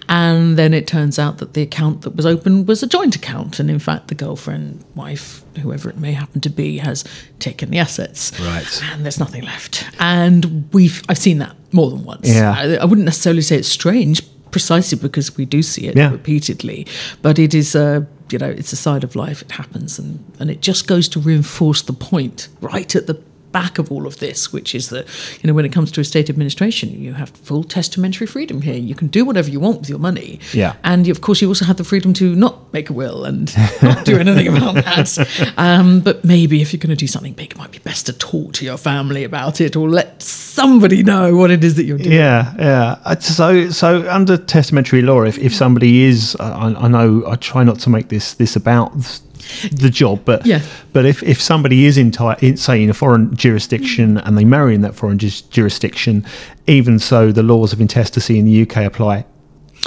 And 0.08 0.56
then 0.58 0.72
it 0.74 0.86
turns 0.86 1.18
out 1.18 1.38
that 1.38 1.54
the 1.54 1.62
account 1.62 2.02
that 2.02 2.16
was 2.16 2.26
open 2.26 2.66
was 2.66 2.82
a 2.82 2.86
joint 2.86 3.14
account, 3.14 3.60
and 3.60 3.70
in 3.70 3.78
fact, 3.78 4.08
the 4.08 4.14
girlfriend, 4.14 4.84
wife, 4.94 5.42
whoever 5.60 5.88
it 5.90 5.98
may 5.98 6.12
happen 6.12 6.40
to 6.40 6.50
be, 6.50 6.78
has 6.78 7.04
taken 7.38 7.70
the 7.70 7.78
assets. 7.78 8.32
Right. 8.40 8.82
And 8.92 9.04
there's 9.04 9.18
nothing 9.20 9.42
left. 9.44 9.84
And 9.98 10.68
we've 10.72 11.02
I've 11.08 11.18
seen 11.18 11.38
that 11.38 11.54
more 11.72 11.90
than 11.90 12.04
once. 12.04 12.28
Yeah. 12.28 12.54
I, 12.56 12.74
I 12.76 12.84
wouldn't 12.84 13.04
necessarily 13.04 13.42
say 13.42 13.56
it's 13.56 13.68
strange. 13.68 14.22
Precisely 14.54 14.96
because 14.98 15.36
we 15.36 15.44
do 15.44 15.62
see 15.62 15.88
it 15.88 15.96
Yeah. 15.96 16.12
repeatedly, 16.12 16.86
but 17.22 17.38
it 17.40 17.54
is 17.54 17.74
a 17.74 18.06
you 18.30 18.38
know 18.38 18.46
it's 18.60 18.72
a 18.72 18.76
side 18.76 19.02
of 19.02 19.16
life. 19.16 19.42
It 19.42 19.50
happens, 19.50 19.98
and 19.98 20.18
and 20.38 20.48
it 20.48 20.60
just 20.68 20.86
goes 20.86 21.08
to 21.08 21.18
reinforce 21.18 21.82
the 21.82 21.92
point 21.92 22.46
right 22.60 22.94
at 22.94 23.08
the 23.08 23.16
back 23.60 23.78
of 23.78 23.90
all 23.92 24.04
of 24.06 24.14
this, 24.18 24.52
which 24.52 24.74
is 24.74 24.88
that 24.90 25.04
you 25.40 25.46
know 25.46 25.54
when 25.54 25.64
it 25.64 25.72
comes 25.72 25.90
to 25.92 26.00
estate 26.00 26.28
administration, 26.34 26.86
you 27.04 27.14
have 27.14 27.30
full 27.30 27.64
testamentary 27.64 28.26
freedom 28.26 28.60
here. 28.62 28.74
You 28.90 28.94
can 28.94 29.08
do 29.08 29.24
whatever 29.24 29.48
you 29.54 29.60
want 29.60 29.78
with 29.80 29.88
your 29.94 30.00
money, 30.00 30.38
Yeah. 30.52 30.72
and 30.82 31.08
of 31.08 31.20
course 31.20 31.40
you 31.42 31.48
also 31.48 31.64
have 31.64 31.76
the 31.76 31.84
freedom 31.84 32.12
to 32.14 32.34
not 32.34 32.54
make 32.72 32.90
a 32.90 32.92
will 32.92 33.24
and 33.24 33.46
not 33.82 34.04
do 34.04 34.18
anything 34.18 34.48
about 34.48 34.74
that. 34.84 35.08
Um, 35.74 36.00
but 36.00 36.24
maybe 36.24 36.60
if 36.62 36.72
you're 36.72 36.80
going 36.86 36.96
to 36.98 37.04
do 37.06 37.06
something 37.06 37.32
big, 37.32 37.52
it 37.52 37.58
might 37.58 37.70
be 37.72 37.78
best 37.78 38.06
to 38.06 38.12
talk 38.12 38.52
to 38.54 38.64
your 38.64 38.76
family 38.76 39.24
about 39.24 39.60
it 39.60 39.76
or 39.76 39.88
let 39.88 40.20
somebody 40.22 41.02
know 41.02 41.36
what 41.36 41.50
it 41.50 41.62
is 41.64 41.74
that 41.76 41.84
you're 41.84 41.98
doing. 41.98 42.12
Yeah, 42.16 42.52
yeah. 42.58 42.98
Uh, 43.04 43.16
So, 43.20 43.70
so 43.70 43.88
under 44.10 44.36
testamentary 44.36 45.02
law, 45.02 45.22
if, 45.22 45.38
if 45.38 45.54
somebody 45.54 46.02
is, 46.04 46.36
I, 46.40 46.74
I 46.84 46.88
know, 46.88 47.22
I 47.32 47.36
try 47.36 47.62
not 47.64 47.78
to 47.80 47.90
make 47.90 48.08
this 48.08 48.34
this 48.34 48.56
about 48.56 48.92
the 49.70 49.90
job, 49.90 50.20
but 50.24 50.44
Yeah. 50.46 50.60
but 50.92 51.04
if, 51.04 51.22
if 51.22 51.40
somebody 51.40 51.84
is 51.86 51.96
in, 51.98 52.12
say 52.56 52.82
in 52.82 52.90
a 52.90 52.94
foreign 52.94 53.34
jurisdiction 53.36 54.16
mm. 54.16 54.26
and 54.26 54.36
they 54.38 54.44
marry 54.44 54.74
in 54.74 54.80
that 54.82 54.94
foreign 54.94 55.18
jus- 55.18 55.42
jurisdiction, 55.42 56.24
even 56.66 56.98
so, 56.98 57.32
the 57.32 57.42
laws 57.42 57.72
of 57.72 57.80
intestacy 57.80 58.38
in 58.38 58.44
the 58.44 58.62
UK 58.62 58.78
apply 58.78 59.24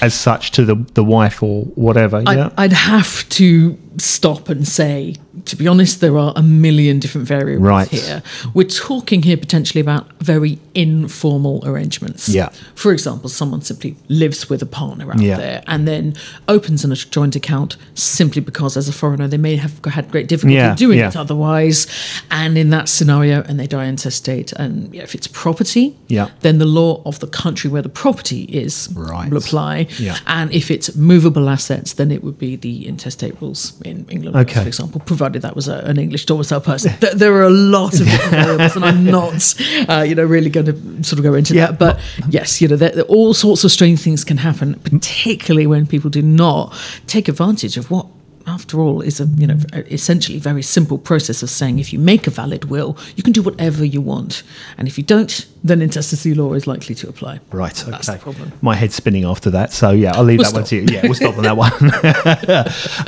as 0.01 0.13
such 0.13 0.51
to 0.51 0.63
the 0.63 0.75
the 0.93 1.03
wife 1.03 1.41
or 1.41 1.63
whatever. 1.75 2.21
yeah, 2.21 2.49
I'd, 2.57 2.65
I'd 2.65 2.73
have 2.73 3.27
to 3.29 3.77
stop 3.97 4.49
and 4.49 4.67
say, 4.67 5.15
to 5.45 5.55
be 5.55 5.67
honest, 5.67 6.01
there 6.01 6.17
are 6.17 6.33
a 6.35 6.41
million 6.43 6.99
different 6.99 7.27
variables 7.27 7.67
Right. 7.67 7.87
here. 7.89 8.21
We're 8.53 8.67
talking 8.67 9.23
here 9.23 9.37
potentially 9.37 9.81
about 9.81 10.07
very 10.21 10.59
informal 10.75 11.63
arrangements. 11.65 12.29
Yeah. 12.29 12.49
For 12.75 12.91
example, 12.91 13.29
someone 13.29 13.61
simply 13.61 13.95
lives 14.09 14.49
with 14.49 14.61
a 14.61 14.65
partner 14.65 15.11
out 15.11 15.19
Yeah. 15.21 15.37
there 15.37 15.63
and 15.67 15.87
then 15.87 16.13
opens 16.47 16.83
a 16.85 16.95
joint 16.95 17.35
account 17.35 17.75
simply 17.95 18.41
because, 18.41 18.77
as 18.77 18.87
a 18.87 18.93
foreigner, 18.93 19.27
they 19.27 19.37
may 19.37 19.55
have 19.55 19.79
had 19.85 20.09
great 20.11 20.27
difficulty 20.27 20.55
Yeah, 20.55 20.75
doing 20.75 20.99
yeah. 20.99 21.09
it 21.09 21.15
otherwise. 21.15 21.87
And 22.31 22.57
in 22.57 22.69
that 22.69 22.87
scenario, 22.89 23.43
and 23.47 23.59
they 23.59 23.67
die 23.67 23.85
intestate, 23.87 24.53
and 24.53 24.93
if 24.93 25.13
it's 25.15 25.27
property, 25.27 25.95
Yeah. 26.07 26.27
then 26.41 26.57
the 26.59 26.65
law 26.65 27.01
of 27.05 27.19
the 27.19 27.27
country 27.27 27.69
where 27.69 27.81
the 27.81 27.89
property 27.89 28.43
is 28.43 28.89
Right. 28.93 29.29
will 29.29 29.37
apply. 29.37 29.87
Yeah. 29.99 30.17
And 30.27 30.51
if 30.53 30.69
it's 30.71 30.95
movable 30.95 31.49
assets, 31.49 31.93
then 31.93 32.11
it 32.11 32.23
would 32.23 32.37
be 32.37 32.55
the 32.55 32.87
intestate 32.87 33.35
rules 33.41 33.73
in 33.87 34.05
England, 34.09 34.35
Okay. 34.35 34.61
for 34.61 34.67
example, 34.67 35.01
provided 35.05 35.41
that 35.41 35.55
was 35.55 35.67
a, 35.67 35.77
an 35.85 35.97
English 35.97 36.25
domicile 36.25 36.61
person. 36.61 36.93
There, 36.99 37.13
there 37.15 37.33
are 37.35 37.43
a 37.43 37.49
lot 37.49 37.93
of 37.99 38.05
different 38.05 38.31
variables, 38.45 38.75
and 38.75 38.85
I'm 38.85 39.03
not, 39.05 39.55
uh, 39.89 40.01
you 40.07 40.15
know, 40.15 40.25
really 40.25 40.49
going 40.49 40.65
to 40.67 41.03
sort 41.03 41.19
of 41.19 41.23
go 41.23 41.33
into 41.33 41.53
Yeah, 41.55 41.67
that. 41.67 41.79
But 41.79 41.99
yes, 42.29 42.61
you 42.61 42.67
know, 42.67 42.75
there, 42.75 42.91
there- 42.91 43.03
all 43.05 43.33
sorts 43.33 43.63
of 43.63 43.71
strange 43.71 43.99
things 44.01 44.23
can 44.23 44.37
happen, 44.37 44.75
particularly 44.83 45.67
when 45.67 45.87
people 45.87 46.09
do 46.09 46.21
not 46.21 46.73
take 47.07 47.27
advantage 47.27 47.77
of 47.77 47.89
what 47.89 48.05
after 48.47 48.79
all, 48.79 49.01
is 49.01 49.19
a 49.19 49.25
you 49.25 49.47
know 49.47 49.57
essentially 49.73 50.39
very 50.39 50.61
simple 50.61 50.97
process 50.97 51.43
of 51.43 51.49
saying 51.49 51.79
if 51.79 51.91
you 51.91 51.99
make 51.99 52.27
a 52.27 52.29
valid 52.29 52.65
will, 52.65 52.97
you 53.15 53.23
can 53.23 53.33
do 53.33 53.41
whatever 53.41 53.85
you 53.85 54.01
want, 54.01 54.43
and 54.77 54.87
if 54.87 54.97
you 54.97 55.03
don't, 55.03 55.45
then 55.63 55.81
intestacy 55.81 56.33
law 56.33 56.53
is 56.53 56.67
likely 56.67 56.95
to 56.95 57.09
apply. 57.09 57.39
Right. 57.51 57.79
Okay. 57.81 57.91
That's 57.91 58.07
the 58.07 58.17
problem. 58.17 58.53
My 58.61 58.75
head's 58.75 58.95
spinning 58.95 59.25
after 59.25 59.49
that. 59.51 59.73
So 59.73 59.91
yeah, 59.91 60.15
I'll 60.15 60.23
leave 60.23 60.39
We'll 60.39 60.51
that 60.51 60.57
one 60.57 60.63
to 60.65 60.75
you. 60.75 60.85
Yeah, 60.89 61.01
we'll 61.03 61.13
stop 61.13 61.37
on 61.37 61.43
that 61.43 61.57
one. 61.57 61.71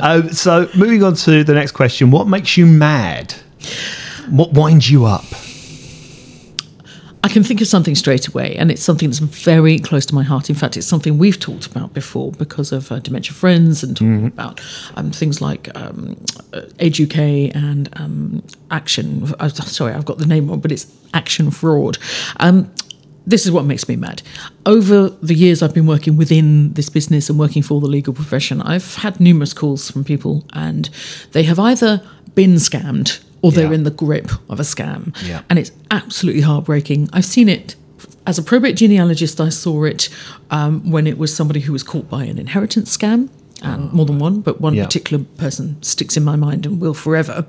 um, 0.00 0.32
so 0.32 0.68
moving 0.76 1.02
on 1.02 1.14
to 1.14 1.44
the 1.44 1.54
next 1.54 1.72
question: 1.72 2.10
What 2.10 2.28
makes 2.28 2.56
you 2.56 2.66
mad? 2.66 3.34
What 4.28 4.52
winds 4.52 4.90
you 4.90 5.06
up? 5.06 5.24
I 7.22 7.28
can 7.28 7.44
think 7.44 7.60
of 7.60 7.66
something 7.66 7.94
straight 7.94 8.28
away, 8.28 8.56
and 8.56 8.70
it's 8.70 8.82
something 8.82 9.10
that's 9.10 9.18
very 9.18 9.78
close 9.78 10.06
to 10.06 10.14
my 10.14 10.22
heart. 10.22 10.48
In 10.48 10.56
fact, 10.56 10.76
it's 10.76 10.86
something 10.86 11.18
we've 11.18 11.38
talked 11.38 11.66
about 11.66 11.92
before 11.92 12.32
because 12.32 12.72
of 12.72 12.90
uh, 12.90 12.98
Dementia 12.98 13.34
Friends 13.34 13.82
and 13.82 13.94
talking 13.94 14.26
about 14.26 14.60
um, 14.96 15.10
things 15.10 15.42
like 15.42 15.68
um, 15.76 16.16
uh, 16.54 16.62
Age 16.78 17.00
UK 17.00 17.18
and 17.54 17.90
um, 18.00 18.42
Action. 18.70 19.34
Uh, 19.38 19.48
sorry, 19.48 19.92
I've 19.92 20.06
got 20.06 20.16
the 20.16 20.26
name 20.26 20.48
wrong, 20.48 20.60
but 20.60 20.72
it's 20.72 20.86
Action 21.12 21.50
Fraud. 21.50 21.98
Um, 22.38 22.72
this 23.26 23.44
is 23.44 23.52
what 23.52 23.66
makes 23.66 23.86
me 23.86 23.96
mad. 23.96 24.22
Over 24.64 25.10
the 25.10 25.34
years 25.34 25.62
I've 25.62 25.74
been 25.74 25.86
working 25.86 26.16
within 26.16 26.72
this 26.72 26.88
business 26.88 27.28
and 27.28 27.38
working 27.38 27.62
for 27.62 27.80
the 27.80 27.86
legal 27.86 28.14
profession, 28.14 28.62
I've 28.62 28.94
had 28.96 29.20
numerous 29.20 29.52
calls 29.52 29.90
from 29.90 30.04
people, 30.04 30.46
and 30.54 30.88
they 31.32 31.42
have 31.42 31.58
either 31.58 32.02
been 32.34 32.54
scammed 32.54 33.20
or 33.42 33.52
they're 33.52 33.68
Yeah. 33.68 33.74
in 33.74 33.84
the 33.84 33.90
grip 33.90 34.30
of 34.48 34.60
a 34.60 34.64
scam. 34.64 35.14
Yeah. 35.26 35.42
And 35.48 35.58
it's 35.58 35.72
absolutely 35.90 36.42
heartbreaking. 36.42 37.08
I've 37.12 37.24
seen 37.24 37.48
it 37.48 37.74
as 38.26 38.38
a 38.38 38.42
probate 38.42 38.76
genealogist, 38.76 39.40
I 39.40 39.48
saw 39.48 39.84
it 39.84 40.08
um, 40.50 40.90
when 40.90 41.06
it 41.06 41.16
was 41.18 41.34
somebody 41.34 41.60
who 41.60 41.72
was 41.72 41.82
caught 41.82 42.08
by 42.10 42.24
an 42.24 42.38
inheritance 42.38 42.94
scam. 42.96 43.28
And 43.62 43.92
more 43.92 44.06
than 44.06 44.18
one, 44.18 44.40
but 44.40 44.58
one 44.60 44.72
Yeah. 44.74 44.84
particular 44.84 45.22
person 45.36 45.76
sticks 45.82 46.16
in 46.16 46.24
my 46.24 46.34
mind 46.36 46.64
and 46.64 46.80
will 46.80 46.94
forever. 46.94 47.46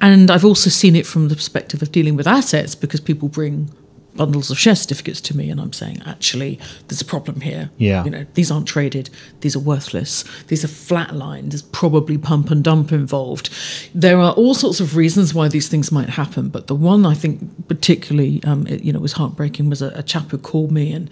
And 0.00 0.30
I've 0.30 0.46
also 0.46 0.70
seen 0.70 0.96
it 0.96 1.06
from 1.06 1.28
the 1.28 1.34
perspective 1.34 1.82
of 1.82 1.92
dealing 1.92 2.16
with 2.16 2.26
assets 2.26 2.74
because 2.74 3.00
people 3.00 3.28
bring 3.28 3.68
bundles 4.14 4.50
of 4.50 4.58
share 4.58 4.76
certificates 4.76 5.20
to 5.22 5.36
me 5.36 5.50
and 5.50 5.60
I'm 5.60 5.72
saying, 5.72 6.02
actually, 6.04 6.58
there's 6.88 7.00
a 7.00 7.04
problem 7.04 7.40
here. 7.40 7.70
Yeah. 7.78 8.04
You 8.04 8.10
know, 8.10 8.26
these 8.34 8.50
aren't 8.50 8.68
traded, 8.68 9.10
these 9.40 9.56
are 9.56 9.60
worthless, 9.60 10.24
these 10.48 10.64
are 10.64 10.68
flatlined, 10.68 11.50
there's 11.50 11.62
probably 11.62 12.18
pump 12.18 12.50
and 12.50 12.62
dump 12.62 12.92
involved. 12.92 13.50
There 13.94 14.18
are 14.18 14.32
all 14.32 14.54
sorts 14.54 14.80
of 14.80 14.96
reasons 14.96 15.32
why 15.34 15.48
these 15.48 15.68
things 15.68 15.90
might 15.90 16.10
happen, 16.10 16.48
but 16.48 16.66
the 16.66 16.74
one 16.74 17.06
I 17.06 17.14
think 17.14 17.68
particularly, 17.68 18.42
um, 18.44 18.66
it, 18.66 18.82
you 18.82 18.92
know, 18.92 19.00
was 19.00 19.12
heartbreaking 19.12 19.70
was 19.70 19.82
a, 19.82 19.88
a 19.94 20.02
chap 20.02 20.30
who 20.30 20.38
called 20.38 20.72
me 20.72 20.92
and 20.92 21.10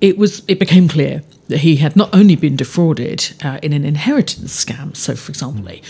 it 0.00 0.18
was 0.18 0.42
it 0.48 0.58
became 0.58 0.88
clear 0.88 1.22
that 1.48 1.58
he 1.58 1.76
had 1.76 1.96
not 1.96 2.14
only 2.14 2.36
been 2.36 2.56
defrauded 2.56 3.32
uh, 3.42 3.58
in 3.62 3.72
an 3.72 3.84
inheritance 3.84 4.64
scam. 4.64 4.96
So, 4.96 5.14
for 5.14 5.30
example, 5.30 5.68
a, 5.68 5.80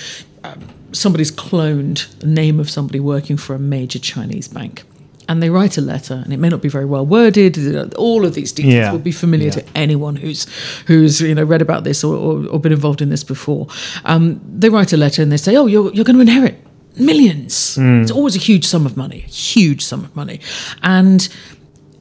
um, 0.45 0.69
somebody's 0.93 1.33
cloned 1.33 2.17
the 2.19 2.27
name 2.27 2.61
of 2.61 2.71
somebody 2.71 3.01
working 3.01 3.37
for 3.37 3.55
a 3.55 3.59
major 3.59 3.99
Chinese 3.99 4.49
bank. 4.49 4.85
And 5.28 5.43
they 5.43 5.49
write 5.49 5.78
a 5.78 5.81
letter, 5.81 6.21
and 6.23 6.33
it 6.35 6.38
may 6.38 6.49
not 6.50 6.61
be 6.61 6.69
very 6.69 6.85
well 6.85 7.07
worded. 7.07 7.95
All 7.95 8.26
of 8.26 8.35
these 8.35 8.52
details 8.52 8.75
Yeah. 8.75 8.93
will 8.93 8.99
be 8.99 9.12
familiar 9.12 9.47
Yeah. 9.47 9.52
to 9.52 9.64
anyone 9.75 10.16
who's 10.16 10.47
who's 10.87 11.21
you 11.23 11.35
know 11.35 11.45
read 11.45 11.62
about 11.62 11.85
this 11.85 12.04
or, 12.04 12.14
or, 12.14 12.47
or 12.47 12.61
been 12.61 12.73
involved 12.73 13.00
in 13.00 13.09
this 13.09 13.25
before. 13.25 13.66
Um, 14.04 14.40
they 14.59 14.69
write 14.69 14.93
a 14.93 14.97
letter 14.99 15.23
and 15.23 15.33
they 15.33 15.38
say, 15.38 15.57
"Oh, 15.57 15.66
you're 15.66 15.90
you're 15.95 16.04
going 16.04 16.16
to 16.16 16.21
inherit 16.23 16.57
millions. 16.99 17.76
It's 17.78 18.11
always 18.11 18.37
a 18.37 18.38
huge 18.38 18.64
sum 18.66 18.87
of 18.87 18.97
money, 18.97 19.21
huge 19.21 19.83
sum 19.85 20.04
of 20.04 20.14
money, 20.14 20.40
and 20.83 21.26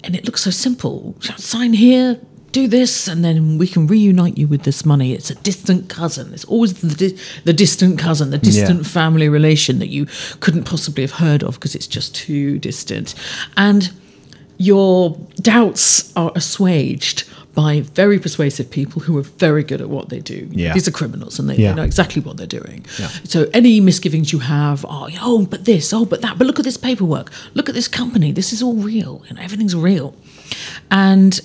and 0.04 0.16
it 0.16 0.26
looks 0.26 0.42
so 0.44 0.52
simple. 0.52 1.16
Sign 1.38 1.74
here, 1.74 2.20
do 2.54 2.68
this, 2.68 3.08
and 3.08 3.26
then 3.26 3.58
we 3.58 3.68
can 3.68 3.86
reunite 3.88 4.38
you 4.38 4.48
with 4.48 4.64
this 4.64 4.86
money. 4.86 5.12
It's 5.14 5.30
a 5.30 5.36
distant 5.36 5.90
cousin. 5.90 6.34
It's 6.34 6.46
always 6.46 6.74
the, 6.82 6.96
di- 6.96 7.18
the 7.44 7.52
distant 7.54 8.00
cousin, 8.00 8.30
the 8.30 8.38
distant 8.38 8.86
family 8.88 9.28
relation 9.28 9.80
that 9.80 9.90
you 9.90 10.06
couldn't 10.40 10.64
possibly 10.64 11.04
have 11.04 11.14
heard 11.14 11.44
of 11.44 11.56
because 11.56 11.76
it's 11.76 11.88
just 11.88 12.16
too 12.16 12.60
distant. 12.60 13.16
And 13.58 13.92
your 14.58 15.18
doubts 15.38 16.14
are 16.16 16.32
assuaged 16.36 17.28
by 17.56 17.82
very 17.82 18.18
persuasive 18.20 18.70
people 18.72 19.02
who 19.02 19.16
are 19.18 19.22
very 19.24 19.64
good 19.64 19.82
at 19.82 19.90
what 19.90 20.10
they 20.10 20.20
do. 20.20 20.48
Yeah. 20.52 20.74
These 20.74 20.88
are 20.88 20.92
criminals 20.92 21.38
and 21.40 21.48
they, 21.50 21.56
Yeah. 21.58 21.70
they 21.72 21.76
know 21.76 21.84
exactly 21.84 22.22
what 22.22 22.38
they're 22.38 22.48
doing. 22.48 22.84
Yeah. 23.00 23.10
So 23.26 23.48
any 23.54 23.80
misgivings 23.80 24.32
you 24.34 24.40
have 24.40 24.86
are, 24.86 25.10
oh, 25.22 25.46
but 25.46 25.66
this, 25.66 25.94
oh, 25.94 26.06
but 26.06 26.22
that, 26.22 26.38
but 26.40 26.48
look 26.48 26.58
at 26.58 26.66
this 26.66 26.78
paperwork, 26.78 27.32
look 27.54 27.70
at 27.70 27.76
this 27.76 27.88
company, 27.88 28.32
this 28.32 28.54
is 28.54 28.64
all 28.64 28.74
real, 28.76 29.24
and 29.30 29.38
everything's 29.38 29.76
real. 29.76 30.16
And 30.90 31.40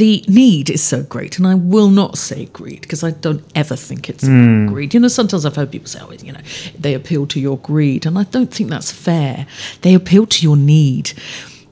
the 0.00 0.24
need 0.28 0.70
is 0.70 0.82
so 0.82 1.02
great, 1.02 1.36
and 1.38 1.46
I 1.46 1.54
will 1.54 1.90
not 1.90 2.16
say 2.16 2.46
greed 2.46 2.80
because 2.80 3.04
I 3.04 3.10
don't 3.10 3.44
ever 3.54 3.76
think 3.76 4.08
it's 4.08 4.24
Hmm. 4.26 4.66
greed. 4.66 4.94
You 4.94 5.00
know, 5.00 5.08
sometimes 5.08 5.44
I've 5.44 5.56
heard 5.56 5.70
people 5.70 5.88
say, 5.88 6.00
"Oh, 6.02 6.10
you 6.24 6.32
know, 6.32 6.40
they 6.84 6.94
appeal 6.94 7.26
to 7.26 7.38
your 7.38 7.58
greed," 7.58 8.06
and 8.06 8.18
I 8.18 8.24
don't 8.24 8.52
think 8.52 8.70
that's 8.70 8.90
fair. 8.90 9.46
They 9.82 9.92
appeal 9.94 10.24
to 10.26 10.42
your 10.42 10.56
need. 10.56 11.12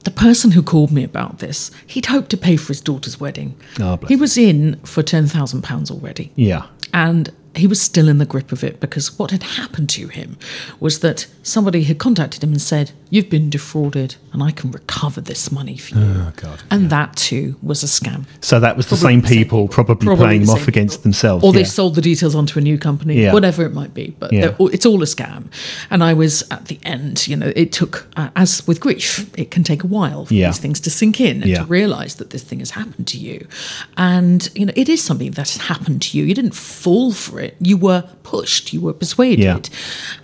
The 0.03 0.11
person 0.11 0.51
who 0.51 0.61
called 0.63 0.91
me 0.91 1.03
about 1.03 1.39
this, 1.39 1.71
he'd 1.87 2.05
hoped 2.05 2.29
to 2.29 2.37
pay 2.37 2.55
for 2.55 2.67
his 2.73 2.81
daughter's 2.81 3.19
wedding. 3.19 3.55
Oh, 3.79 3.97
he 4.07 4.15
was 4.15 4.37
in 4.37 4.77
for 4.83 5.01
ten 5.03 5.25
thousand 5.27 5.61
pounds 5.63 5.89
already 5.91 6.31
Yeah. 6.35 6.63
and 6.93 7.31
he 7.59 7.67
was 7.67 7.81
still 7.81 8.07
in 8.09 8.17
the 8.17 8.25
grip 8.25 8.51
of 8.51 8.63
it 8.63 8.79
because 8.79 9.17
what 9.19 9.31
had 9.31 9.43
happened 9.43 9.89
to 9.89 10.07
him 10.07 10.37
was 10.79 10.99
that 10.99 11.27
somebody 11.43 11.83
had 11.83 11.97
contacted 11.99 12.43
him 12.43 12.51
and 12.51 12.61
said, 12.61 12.91
You've 13.11 13.29
been 13.29 13.49
defrauded 13.49 14.15
and 14.33 14.43
I 14.43 14.51
can 14.51 14.69
recover 14.69 15.19
this 15.19 15.51
money 15.51 15.77
for 15.77 15.95
you. 15.95 16.03
Oh 16.05 16.31
God. 16.35 16.61
And 16.69 16.91
that 16.91 17.15
too 17.15 17.55
was 17.63 17.81
a 17.83 17.87
scam. 17.87 18.25
So 18.39 18.59
that 18.59 18.77
was 18.77 18.85
the 18.85 18.95
Probably 18.95 19.13
same 19.13 19.21
the 19.21 19.27
same 19.29 19.37
people 19.37 19.67
probably, 19.67 20.05
Probably 20.05 20.23
playing 20.25 20.41
the 20.41 20.45
them 20.47 20.55
off 20.61 20.67
against 20.67 20.97
people. 20.99 21.03
themselves. 21.03 21.43
Or 21.43 21.51
they 21.51 21.63
sold 21.63 21.95
the 21.95 22.01
details 22.01 22.35
onto 22.35 22.59
a 22.59 22.61
new 22.61 22.77
company, 22.77 23.19
Yeah. 23.19 23.33
whatever 23.33 23.63
it 23.65 23.73
might 23.73 23.95
be. 23.95 24.15
But 24.19 24.31
Yeah. 24.31 24.53
all- 24.59 24.67
it's 24.67 24.85
all 24.85 25.01
a 25.01 25.07
scam. 25.07 25.45
And 25.89 26.03
I 26.03 26.13
was 26.13 26.43
at 26.51 26.65
the 26.65 26.77
end, 26.83 27.27
you 27.27 27.35
know, 27.35 27.51
it 27.55 27.71
took, 27.71 28.07
uh, 28.15 28.29
as 28.35 28.61
with 28.67 28.79
grief, 28.79 29.27
it 29.35 29.49
can 29.49 29.63
take 29.63 29.83
a 29.83 29.87
while 29.87 30.25
for 30.25 30.33
Yeah. 30.35 30.49
these 30.49 30.59
things 30.59 30.79
to 30.81 30.91
sink 30.91 31.19
in 31.19 31.41
and 31.41 31.49
Yeah. 31.49 31.59
to 31.61 31.65
realize 31.65 32.15
that 32.15 32.29
this 32.29 32.43
thing 32.43 32.59
has 32.59 32.71
happened 32.71 33.07
to 33.07 33.17
you. 33.17 33.47
And, 33.97 34.47
you 34.53 34.67
know, 34.67 34.73
it 34.75 34.87
is 34.87 35.01
something 35.03 35.31
that 35.31 35.49
has 35.49 35.57
happened 35.63 36.03
to 36.03 36.17
you. 36.19 36.25
You 36.25 36.35
didn't 36.35 36.53
fall 36.55 37.11
for 37.11 37.39
it, 37.39 37.48
you 37.59 37.77
were 37.77 38.07
pushed, 38.23 38.73
you 38.73 38.81
were 38.81 38.93
persuaded. 38.93 39.43
Yeah. 39.43 39.59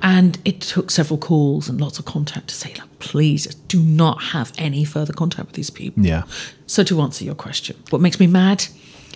And 0.02 0.38
it 0.46 0.62
took 0.62 0.92
several 0.92 1.18
calls 1.18 1.70
and 1.70 1.80
lots 1.80 2.00
of 2.00 2.06
contact 2.06 2.48
to 2.50 2.56
say, 2.56 2.74
like, 2.78 3.00
please 3.00 3.46
do 3.68 3.80
not 3.80 4.22
have 4.24 4.52
any 4.58 4.84
further 4.84 5.14
contact 5.14 5.48
with 5.48 5.56
these 5.56 5.70
people. 5.70 6.04
Yeah. 6.04 6.24
So 6.68 6.84
to 6.84 7.02
answer 7.02 7.24
your 7.24 7.36
question, 7.36 7.76
what 7.90 8.02
makes 8.02 8.20
me 8.20 8.28
mad? 8.28 8.66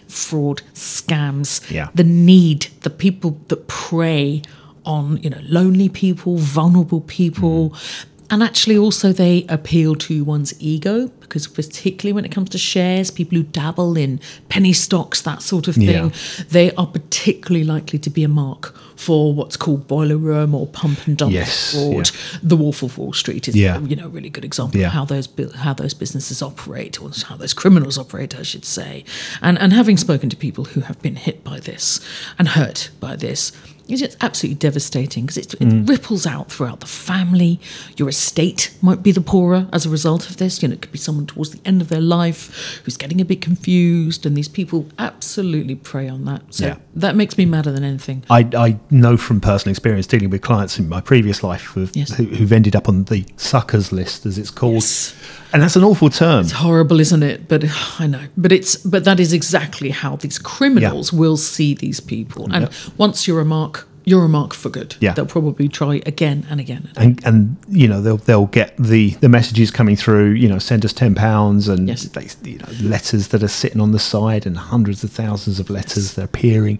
Fraud, 0.08 0.62
scams, 0.74 1.70
Yeah. 1.70 1.90
the 1.94 2.04
need, 2.04 2.68
the 2.82 2.90
people 2.90 3.40
that 3.50 3.68
prey 3.68 4.42
on, 4.86 5.18
you 5.18 5.30
know, 5.30 5.40
lonely 5.44 5.90
people, 5.90 6.38
vulnerable 6.38 7.02
people. 7.02 7.70
Mm-hmm. 7.72 8.09
And 8.32 8.44
actually, 8.44 8.78
also, 8.78 9.12
they 9.12 9.46
appeal 9.50 9.96
to 9.96 10.24
one's 10.24 10.54
ego 10.62 11.08
because, 11.20 11.48
particularly 11.48 12.14
when 12.14 12.26
it 12.26 12.32
comes 12.32 12.50
to 12.52 12.58
shares, 12.58 13.10
people 13.10 13.38
who 13.38 13.44
dabble 13.44 13.98
in 13.98 14.20
penny 14.50 14.74
stocks, 14.74 15.22
that 15.24 15.42
sort 15.42 15.68
of 15.68 15.76
thing, 15.76 15.88
Yeah. 15.90 16.10
they 16.50 16.72
are 16.74 16.86
particularly 16.88 17.64
likely 17.66 17.98
to 18.00 18.10
be 18.10 18.24
a 18.24 18.28
mark 18.28 18.76
for 18.96 19.34
what's 19.34 19.56
called 19.58 19.88
boiler 19.88 20.18
room 20.18 20.54
or 20.54 20.68
pump 20.68 21.08
and 21.08 21.18
dump 21.18 21.32
Yes, 21.34 21.72
fraud. 21.72 22.12
The 22.44 22.58
Wolf 22.58 22.84
of 22.84 22.98
Wall 22.98 23.14
Street 23.14 23.48
is, 23.48 23.56
Yeah. 23.56 23.80
you 23.82 23.96
know, 23.96 24.06
a 24.06 24.10
really 24.10 24.30
good 24.30 24.46
example 24.46 24.80
Yeah. 24.80 24.88
of 24.88 24.94
how 24.94 25.06
those 25.06 25.28
how 25.56 25.74
those 25.74 25.94
businesses 25.94 26.42
operate, 26.42 27.02
or 27.02 27.10
how 27.26 27.36
those 27.38 27.54
criminals 27.54 27.98
operate, 27.98 28.38
I 28.38 28.44
should 28.44 28.66
say. 28.66 29.06
And 29.42 29.58
and 29.58 29.74
having 29.74 29.98
spoken 29.98 30.30
to 30.30 30.36
people 30.36 30.66
who 30.66 30.82
have 30.82 31.02
been 31.02 31.16
hit 31.16 31.44
by 31.44 31.60
this 31.60 32.00
and 32.38 32.50
hurt 32.50 32.90
by 33.00 33.16
this, 33.16 33.52
it's 33.90 34.02
just 34.02 34.18
absolutely 34.22 34.56
devastating 34.60 35.26
because 35.26 35.38
it, 35.38 35.50
Mm. 35.60 35.84
it 35.84 35.90
ripples 35.90 36.26
out 36.26 36.52
throughout 36.52 36.80
the 36.80 36.86
family. 36.88 37.60
Your 37.98 38.10
estate 38.10 38.72
might 38.82 39.02
be 39.04 39.12
the 39.12 39.22
poorer 39.22 39.68
as 39.74 39.86
a 39.86 39.90
result 39.90 40.30
of 40.30 40.38
this. 40.38 40.62
You 40.62 40.68
know, 40.70 40.74
it 40.74 40.82
could 40.82 40.92
be 40.92 40.98
someone 41.00 41.26
towards 41.26 41.52
the 41.52 41.60
end 41.66 41.82
of 41.82 41.90
their 41.90 42.02
life 42.02 42.82
who's 42.86 42.98
getting 42.98 43.20
a 43.22 43.26
bit 43.26 43.42
confused, 43.42 44.26
and 44.26 44.36
these 44.38 44.48
people 44.48 44.86
absolutely 45.00 45.76
prey 45.76 46.08
on 46.08 46.26
that. 46.26 46.42
So 46.52 46.66
Yeah. 46.68 46.76
that 46.96 47.16
makes 47.16 47.38
me 47.38 47.46
madder 47.46 47.72
than 47.72 47.84
anything. 47.84 48.24
I, 48.30 48.48
I 48.56 48.80
know 48.92 49.18
from 49.18 49.40
personal 49.42 49.72
experience 49.72 50.08
dealing 50.08 50.30
with 50.30 50.42
clients 50.42 50.78
in 50.80 50.88
my 50.88 51.02
previous 51.02 51.44
life 51.44 51.64
who've, 51.74 51.96
Yes. 51.96 52.14
who, 52.14 52.26
who've 52.26 52.52
ended 52.54 52.76
up 52.76 52.88
on 52.88 53.06
the 53.06 53.26
suckers 53.38 53.92
list, 53.92 54.26
as 54.26 54.38
it's 54.38 54.52
called. 54.52 54.76
Yes. 54.76 55.14
And 55.52 55.64
that's 55.64 55.76
an 55.76 55.84
awful 55.84 56.10
term. 56.12 56.42
It's 56.42 56.52
horrible, 56.52 57.00
isn't 57.00 57.24
it? 57.24 57.48
But 57.48 57.64
I 58.00 58.06
know. 58.08 58.22
But 58.38 58.52
it's 58.52 58.76
but 58.76 59.04
that 59.06 59.20
is 59.20 59.34
exactly 59.34 59.90
how 59.90 60.16
these 60.16 60.38
criminals 60.38 61.12
will 61.12 61.38
see 61.38 61.74
these 61.74 62.00
people. 62.00 62.48
And 62.52 62.70
once 62.98 63.28
you're 63.28 63.40
a 63.42 63.46
mark, 63.46 63.79
you're 64.06 64.26
a 64.26 64.30
mark 64.30 64.54
for 64.54 64.70
good. 64.70 64.96
Yeah. 65.00 65.14
They'll 65.14 65.26
probably 65.26 65.68
try 65.68 66.02
again 66.06 66.46
and 66.50 66.60
again. 66.60 66.90
and, 66.98 67.24
and 67.26 67.58
you 67.68 67.88
know 67.88 68.02
they'll 68.02 68.18
they'll 68.18 68.48
get 68.48 68.76
the 68.78 69.12
the 69.22 69.30
messages 69.30 69.72
coming 69.72 69.96
through 69.96 70.32
you 70.32 70.48
know 70.48 70.60
send 70.60 70.84
us 70.86 70.94
10 70.94 71.16
pounds 71.16 71.68
and 71.68 71.88
Yes. 71.88 72.04
they, 72.06 72.28
you 72.52 72.58
know 72.60 72.68
letters 72.82 73.28
that 73.30 73.44
are 73.44 73.48
sitting 73.48 73.82
on 73.82 73.92
the 73.92 74.00
side 74.00 74.46
and 74.46 74.58
hundreds 74.58 75.04
of 75.04 75.12
thousands 75.12 75.60
of 75.60 75.70
letters 75.70 76.14
that 76.14 76.22
are 76.22 76.26
appearing 76.26 76.80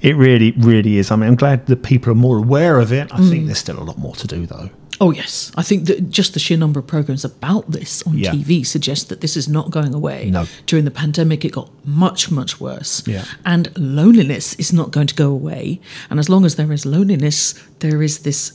it 0.00 0.16
really 0.16 0.52
really 0.58 0.98
is 0.98 1.10
i 1.10 1.16
mean 1.16 1.28
i'm 1.28 1.36
glad 1.36 1.66
that 1.66 1.82
people 1.82 2.10
are 2.12 2.16
more 2.16 2.38
aware 2.38 2.78
of 2.80 2.92
it 2.92 3.12
i 3.12 3.18
Mm. 3.18 3.30
think 3.30 3.46
there's 3.46 3.58
still 3.58 3.78
a 3.78 3.84
lot 3.84 3.98
more 3.98 4.14
to 4.16 4.26
do 4.26 4.46
though 4.46 4.70
Oh 5.00 5.10
yes, 5.10 5.50
I 5.56 5.62
think 5.62 5.86
that 5.86 6.10
just 6.10 6.32
the 6.34 6.38
sheer 6.38 6.56
number 6.56 6.78
of 6.78 6.86
programs 6.86 7.24
about 7.24 7.70
this 7.72 8.02
on 8.04 8.16
Yeah. 8.18 8.32
TV 8.32 8.64
suggests 8.64 9.04
that 9.06 9.20
this 9.20 9.36
is 9.36 9.48
not 9.48 9.70
going 9.70 9.94
away. 9.94 10.30
No. 10.30 10.46
During 10.66 10.84
the 10.84 10.90
pandemic, 10.92 11.44
it 11.44 11.52
got 11.52 11.70
much 11.84 12.30
much 12.30 12.60
worse. 12.60 13.02
Yeah. 13.06 13.24
And 13.44 13.70
loneliness 13.76 14.54
is 14.54 14.72
not 14.72 14.90
going 14.92 15.06
to 15.08 15.14
go 15.14 15.30
away. 15.30 15.80
And 16.10 16.20
as 16.20 16.28
long 16.28 16.44
as 16.44 16.54
there 16.54 16.70
is 16.72 16.84
loneliness, 16.86 17.54
there 17.80 18.02
is 18.02 18.20
this 18.20 18.52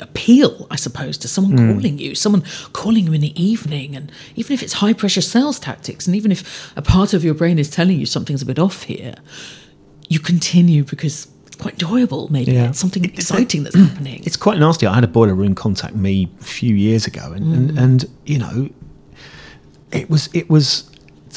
appeal, 0.00 0.66
I 0.70 0.76
suppose, 0.76 1.16
to 1.18 1.28
someone 1.28 1.56
Hmm. 1.56 1.72
calling 1.74 1.98
you, 1.98 2.14
someone 2.14 2.42
calling 2.72 3.06
you 3.06 3.12
in 3.12 3.20
the 3.20 3.34
evening, 3.42 3.96
and 3.96 4.10
even 4.36 4.52
if 4.54 4.62
it's 4.62 4.74
high 4.74 4.92
pressure 4.92 5.20
sales 5.22 5.58
tactics, 5.58 6.06
and 6.06 6.14
even 6.16 6.30
if 6.32 6.72
a 6.76 6.82
part 6.82 7.14
of 7.14 7.24
your 7.24 7.34
brain 7.34 7.58
is 7.58 7.68
telling 7.70 7.98
you 7.98 8.06
something's 8.06 8.42
a 8.42 8.46
bit 8.46 8.58
off 8.58 8.84
here, 8.84 9.14
you 10.08 10.18
continue 10.20 10.84
because 10.84 11.26
quite 11.62 11.74
enjoyable. 11.74 12.22
Maybe 12.30 12.52
Yeah. 12.52 12.68
it's 12.68 12.78
something 12.78 13.04
It's- 13.04 13.18
exciting 13.20 13.62
that's 13.64 13.76
happening. 13.76 14.20
It's 14.26 14.36
quite 14.36 14.58
nasty. 14.58 14.86
I 14.86 14.94
had 14.94 15.04
a 15.04 15.08
boiler 15.18 15.34
room 15.34 15.54
contact 15.54 15.94
me 15.94 16.28
a 16.40 16.44
few 16.44 16.74
years 16.74 17.06
ago, 17.06 17.32
and 17.36 17.44
and, 17.56 17.70
mm. 17.72 17.82
and 17.82 17.98
you 18.26 18.38
know, 18.38 18.68
it 19.92 20.10
was 20.10 20.28
it 20.32 20.48
was 20.50 20.84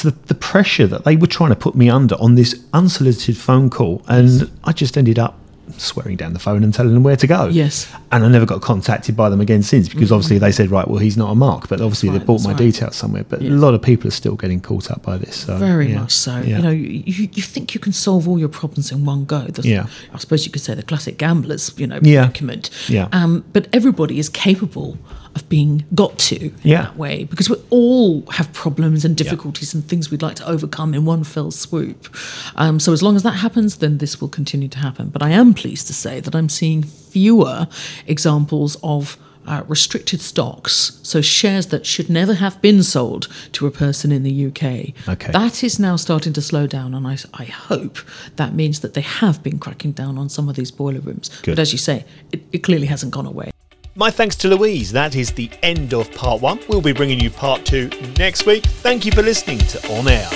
the 0.03 0.12
the 0.32 0.36
pressure 0.36 0.88
that 0.88 1.03
they 1.05 1.15
were 1.15 1.27
trying 1.38 1.50
to 1.51 1.55
put 1.55 1.75
me 1.75 1.89
under 1.89 2.15
on 2.15 2.36
this 2.36 2.55
unsolicited 2.74 3.38
phone 3.38 3.70
call, 3.70 4.01
and 4.08 4.50
I 4.63 4.72
just 4.72 4.98
ended 4.98 5.17
up 5.20 5.34
swearing 5.77 6.15
down 6.15 6.34
the 6.34 6.39
phone 6.39 6.63
and 6.63 6.74
telling 6.74 6.93
them 6.93 7.03
where 7.03 7.15
to 7.15 7.27
go. 7.27 7.48
Yes. 7.48 7.91
and 8.12 8.24
I 8.24 8.27
never 8.27 8.45
got 8.45 8.62
contacted 8.62 9.15
by 9.17 9.29
them 9.29 9.41
again 9.41 9.63
since 9.63 9.89
because 9.89 10.12
obviously 10.12 10.38
they 10.38 10.51
said 10.51 10.72
right, 10.72 10.88
well, 10.88 11.00
he's 11.00 11.17
not 11.17 11.31
a 11.31 11.36
mark, 11.36 11.67
but 11.69 11.81
obviously 11.81 12.10
Right, 12.10 12.19
they 12.19 12.25
bought 12.25 12.43
my 12.43 12.51
right. 12.51 12.57
details 12.57 12.95
somewhere. 12.95 13.24
But 13.27 13.41
a 13.41 13.50
lot 13.50 13.74
of 13.74 13.81
people 13.81 14.07
are 14.07 14.12
still 14.12 14.36
getting 14.36 14.62
caught 14.62 14.91
up 14.91 15.01
by 15.03 15.17
this. 15.17 15.36
So, 15.38 15.57
Very 15.57 15.89
yeah. 15.91 16.00
much 16.01 16.12
so. 16.12 16.39
Yeah. 16.39 16.57
You 16.57 16.62
know, 16.63 16.69
you, 16.69 17.29
you 17.34 17.41
think 17.41 17.74
you 17.74 17.79
can 17.79 17.93
solve 17.93 18.27
all 18.27 18.38
your 18.39 18.50
problems 18.50 18.91
in 18.91 19.05
one 19.05 19.25
go. 19.25 19.41
The, 19.45 19.67
Yeah. 19.67 19.88
I 20.13 20.17
suppose 20.19 20.45
you 20.45 20.51
could 20.51 20.62
say 20.62 20.74
the 20.75 20.84
classic 20.84 21.17
gambler's, 21.17 21.74
you 21.77 21.88
know, 21.88 22.00
Yeah. 22.01 22.25
predicament. 22.25 22.69
Yeah. 22.88 23.07
Um, 23.12 23.43
but 23.53 23.67
everybody 23.74 24.19
is 24.19 24.29
capable 24.29 24.98
of 25.36 25.48
being 25.50 25.84
got 25.94 26.18
to 26.18 26.38
in 26.46 26.54
Yeah. 26.63 26.84
that 26.84 26.98
way 26.98 27.25
because 27.25 27.50
we 27.50 27.58
all 27.70 28.22
have 28.32 28.51
problems 28.54 29.04
and 29.04 29.18
difficulties 29.18 29.74
and 29.74 29.86
things 29.86 30.10
we'd 30.10 30.22
like 30.22 30.36
to 30.38 30.48
overcome 30.48 30.94
in 30.94 31.04
one 31.06 31.24
fell 31.25 31.51
swoop. 31.51 32.08
Um, 32.56 32.80
so 32.80 32.94
as 32.94 33.04
long 33.04 33.15
as 33.15 33.24
that 33.24 33.32
happens, 33.36 33.77
then 33.77 33.98
this 33.98 34.22
will 34.22 34.30
continue 34.30 34.70
to 34.70 34.80
happen. 34.80 35.10
But 35.10 35.22
I 35.22 35.32
am 35.32 35.54
pleased 35.54 35.88
to 35.88 35.94
say 35.94 36.20
that 36.22 36.34
I'm 36.36 36.48
seeing 36.50 36.84
fewer 36.84 37.68
examples 38.08 38.77
of 38.82 39.18
uh, 39.48 39.63
restricted 39.68 40.22
stocks, 40.22 41.00
so 41.04 41.22
shares 41.22 41.68
that 41.68 41.86
should 41.86 42.10
never 42.10 42.34
have 42.34 42.60
been 42.63 42.82
sold 42.82 43.27
to 43.51 43.68
a 43.68 43.72
person 43.72 44.12
in 44.12 44.24
the 44.24 44.46
UK. 44.48 44.63
Okay. 45.08 45.32
That 45.32 45.63
is 45.63 45.77
now 45.77 45.98
starting 45.98 46.34
to 46.34 46.42
slow 46.42 46.65
down, 46.65 46.96
and 46.96 47.06
I, 47.06 47.15
I 47.36 47.44
hope 47.46 48.00
that 48.38 48.56
means 48.56 48.80
that 48.80 48.96
they 48.96 49.01
have 49.01 49.44
been 49.44 49.60
cracking 49.60 49.92
down 49.92 50.18
on 50.18 50.30
some 50.30 50.50
of 50.50 50.56
these 50.56 50.72
boiler 50.72 51.00
rooms. 51.00 51.30
Good. 51.44 51.51
But 51.51 51.60
as 51.60 51.72
you 51.74 51.77
say, 51.77 52.06
it, 52.32 52.42
it 52.54 52.60
clearly 52.63 52.88
hasn't 52.88 53.12
gone 53.12 53.27
away. 53.27 53.51
My 53.97 54.11
thanks 54.11 54.35
to 54.37 54.49
Louise. 54.49 54.91
That 54.91 55.15
is 55.15 55.31
the 55.31 55.49
end 55.63 55.93
of 55.93 56.11
part 56.11 56.41
one. 56.41 56.59
We'll 56.67 56.81
be 56.81 56.91
bringing 56.91 57.17
you 57.17 57.29
part 57.29 57.63
two 57.65 57.89
next 58.17 58.45
week. 58.45 58.65
Thank 58.65 59.05
you 59.05 59.11
for 59.13 59.21
listening 59.21 59.59
to 59.59 59.93
On 59.93 60.05
Air. 60.09 60.27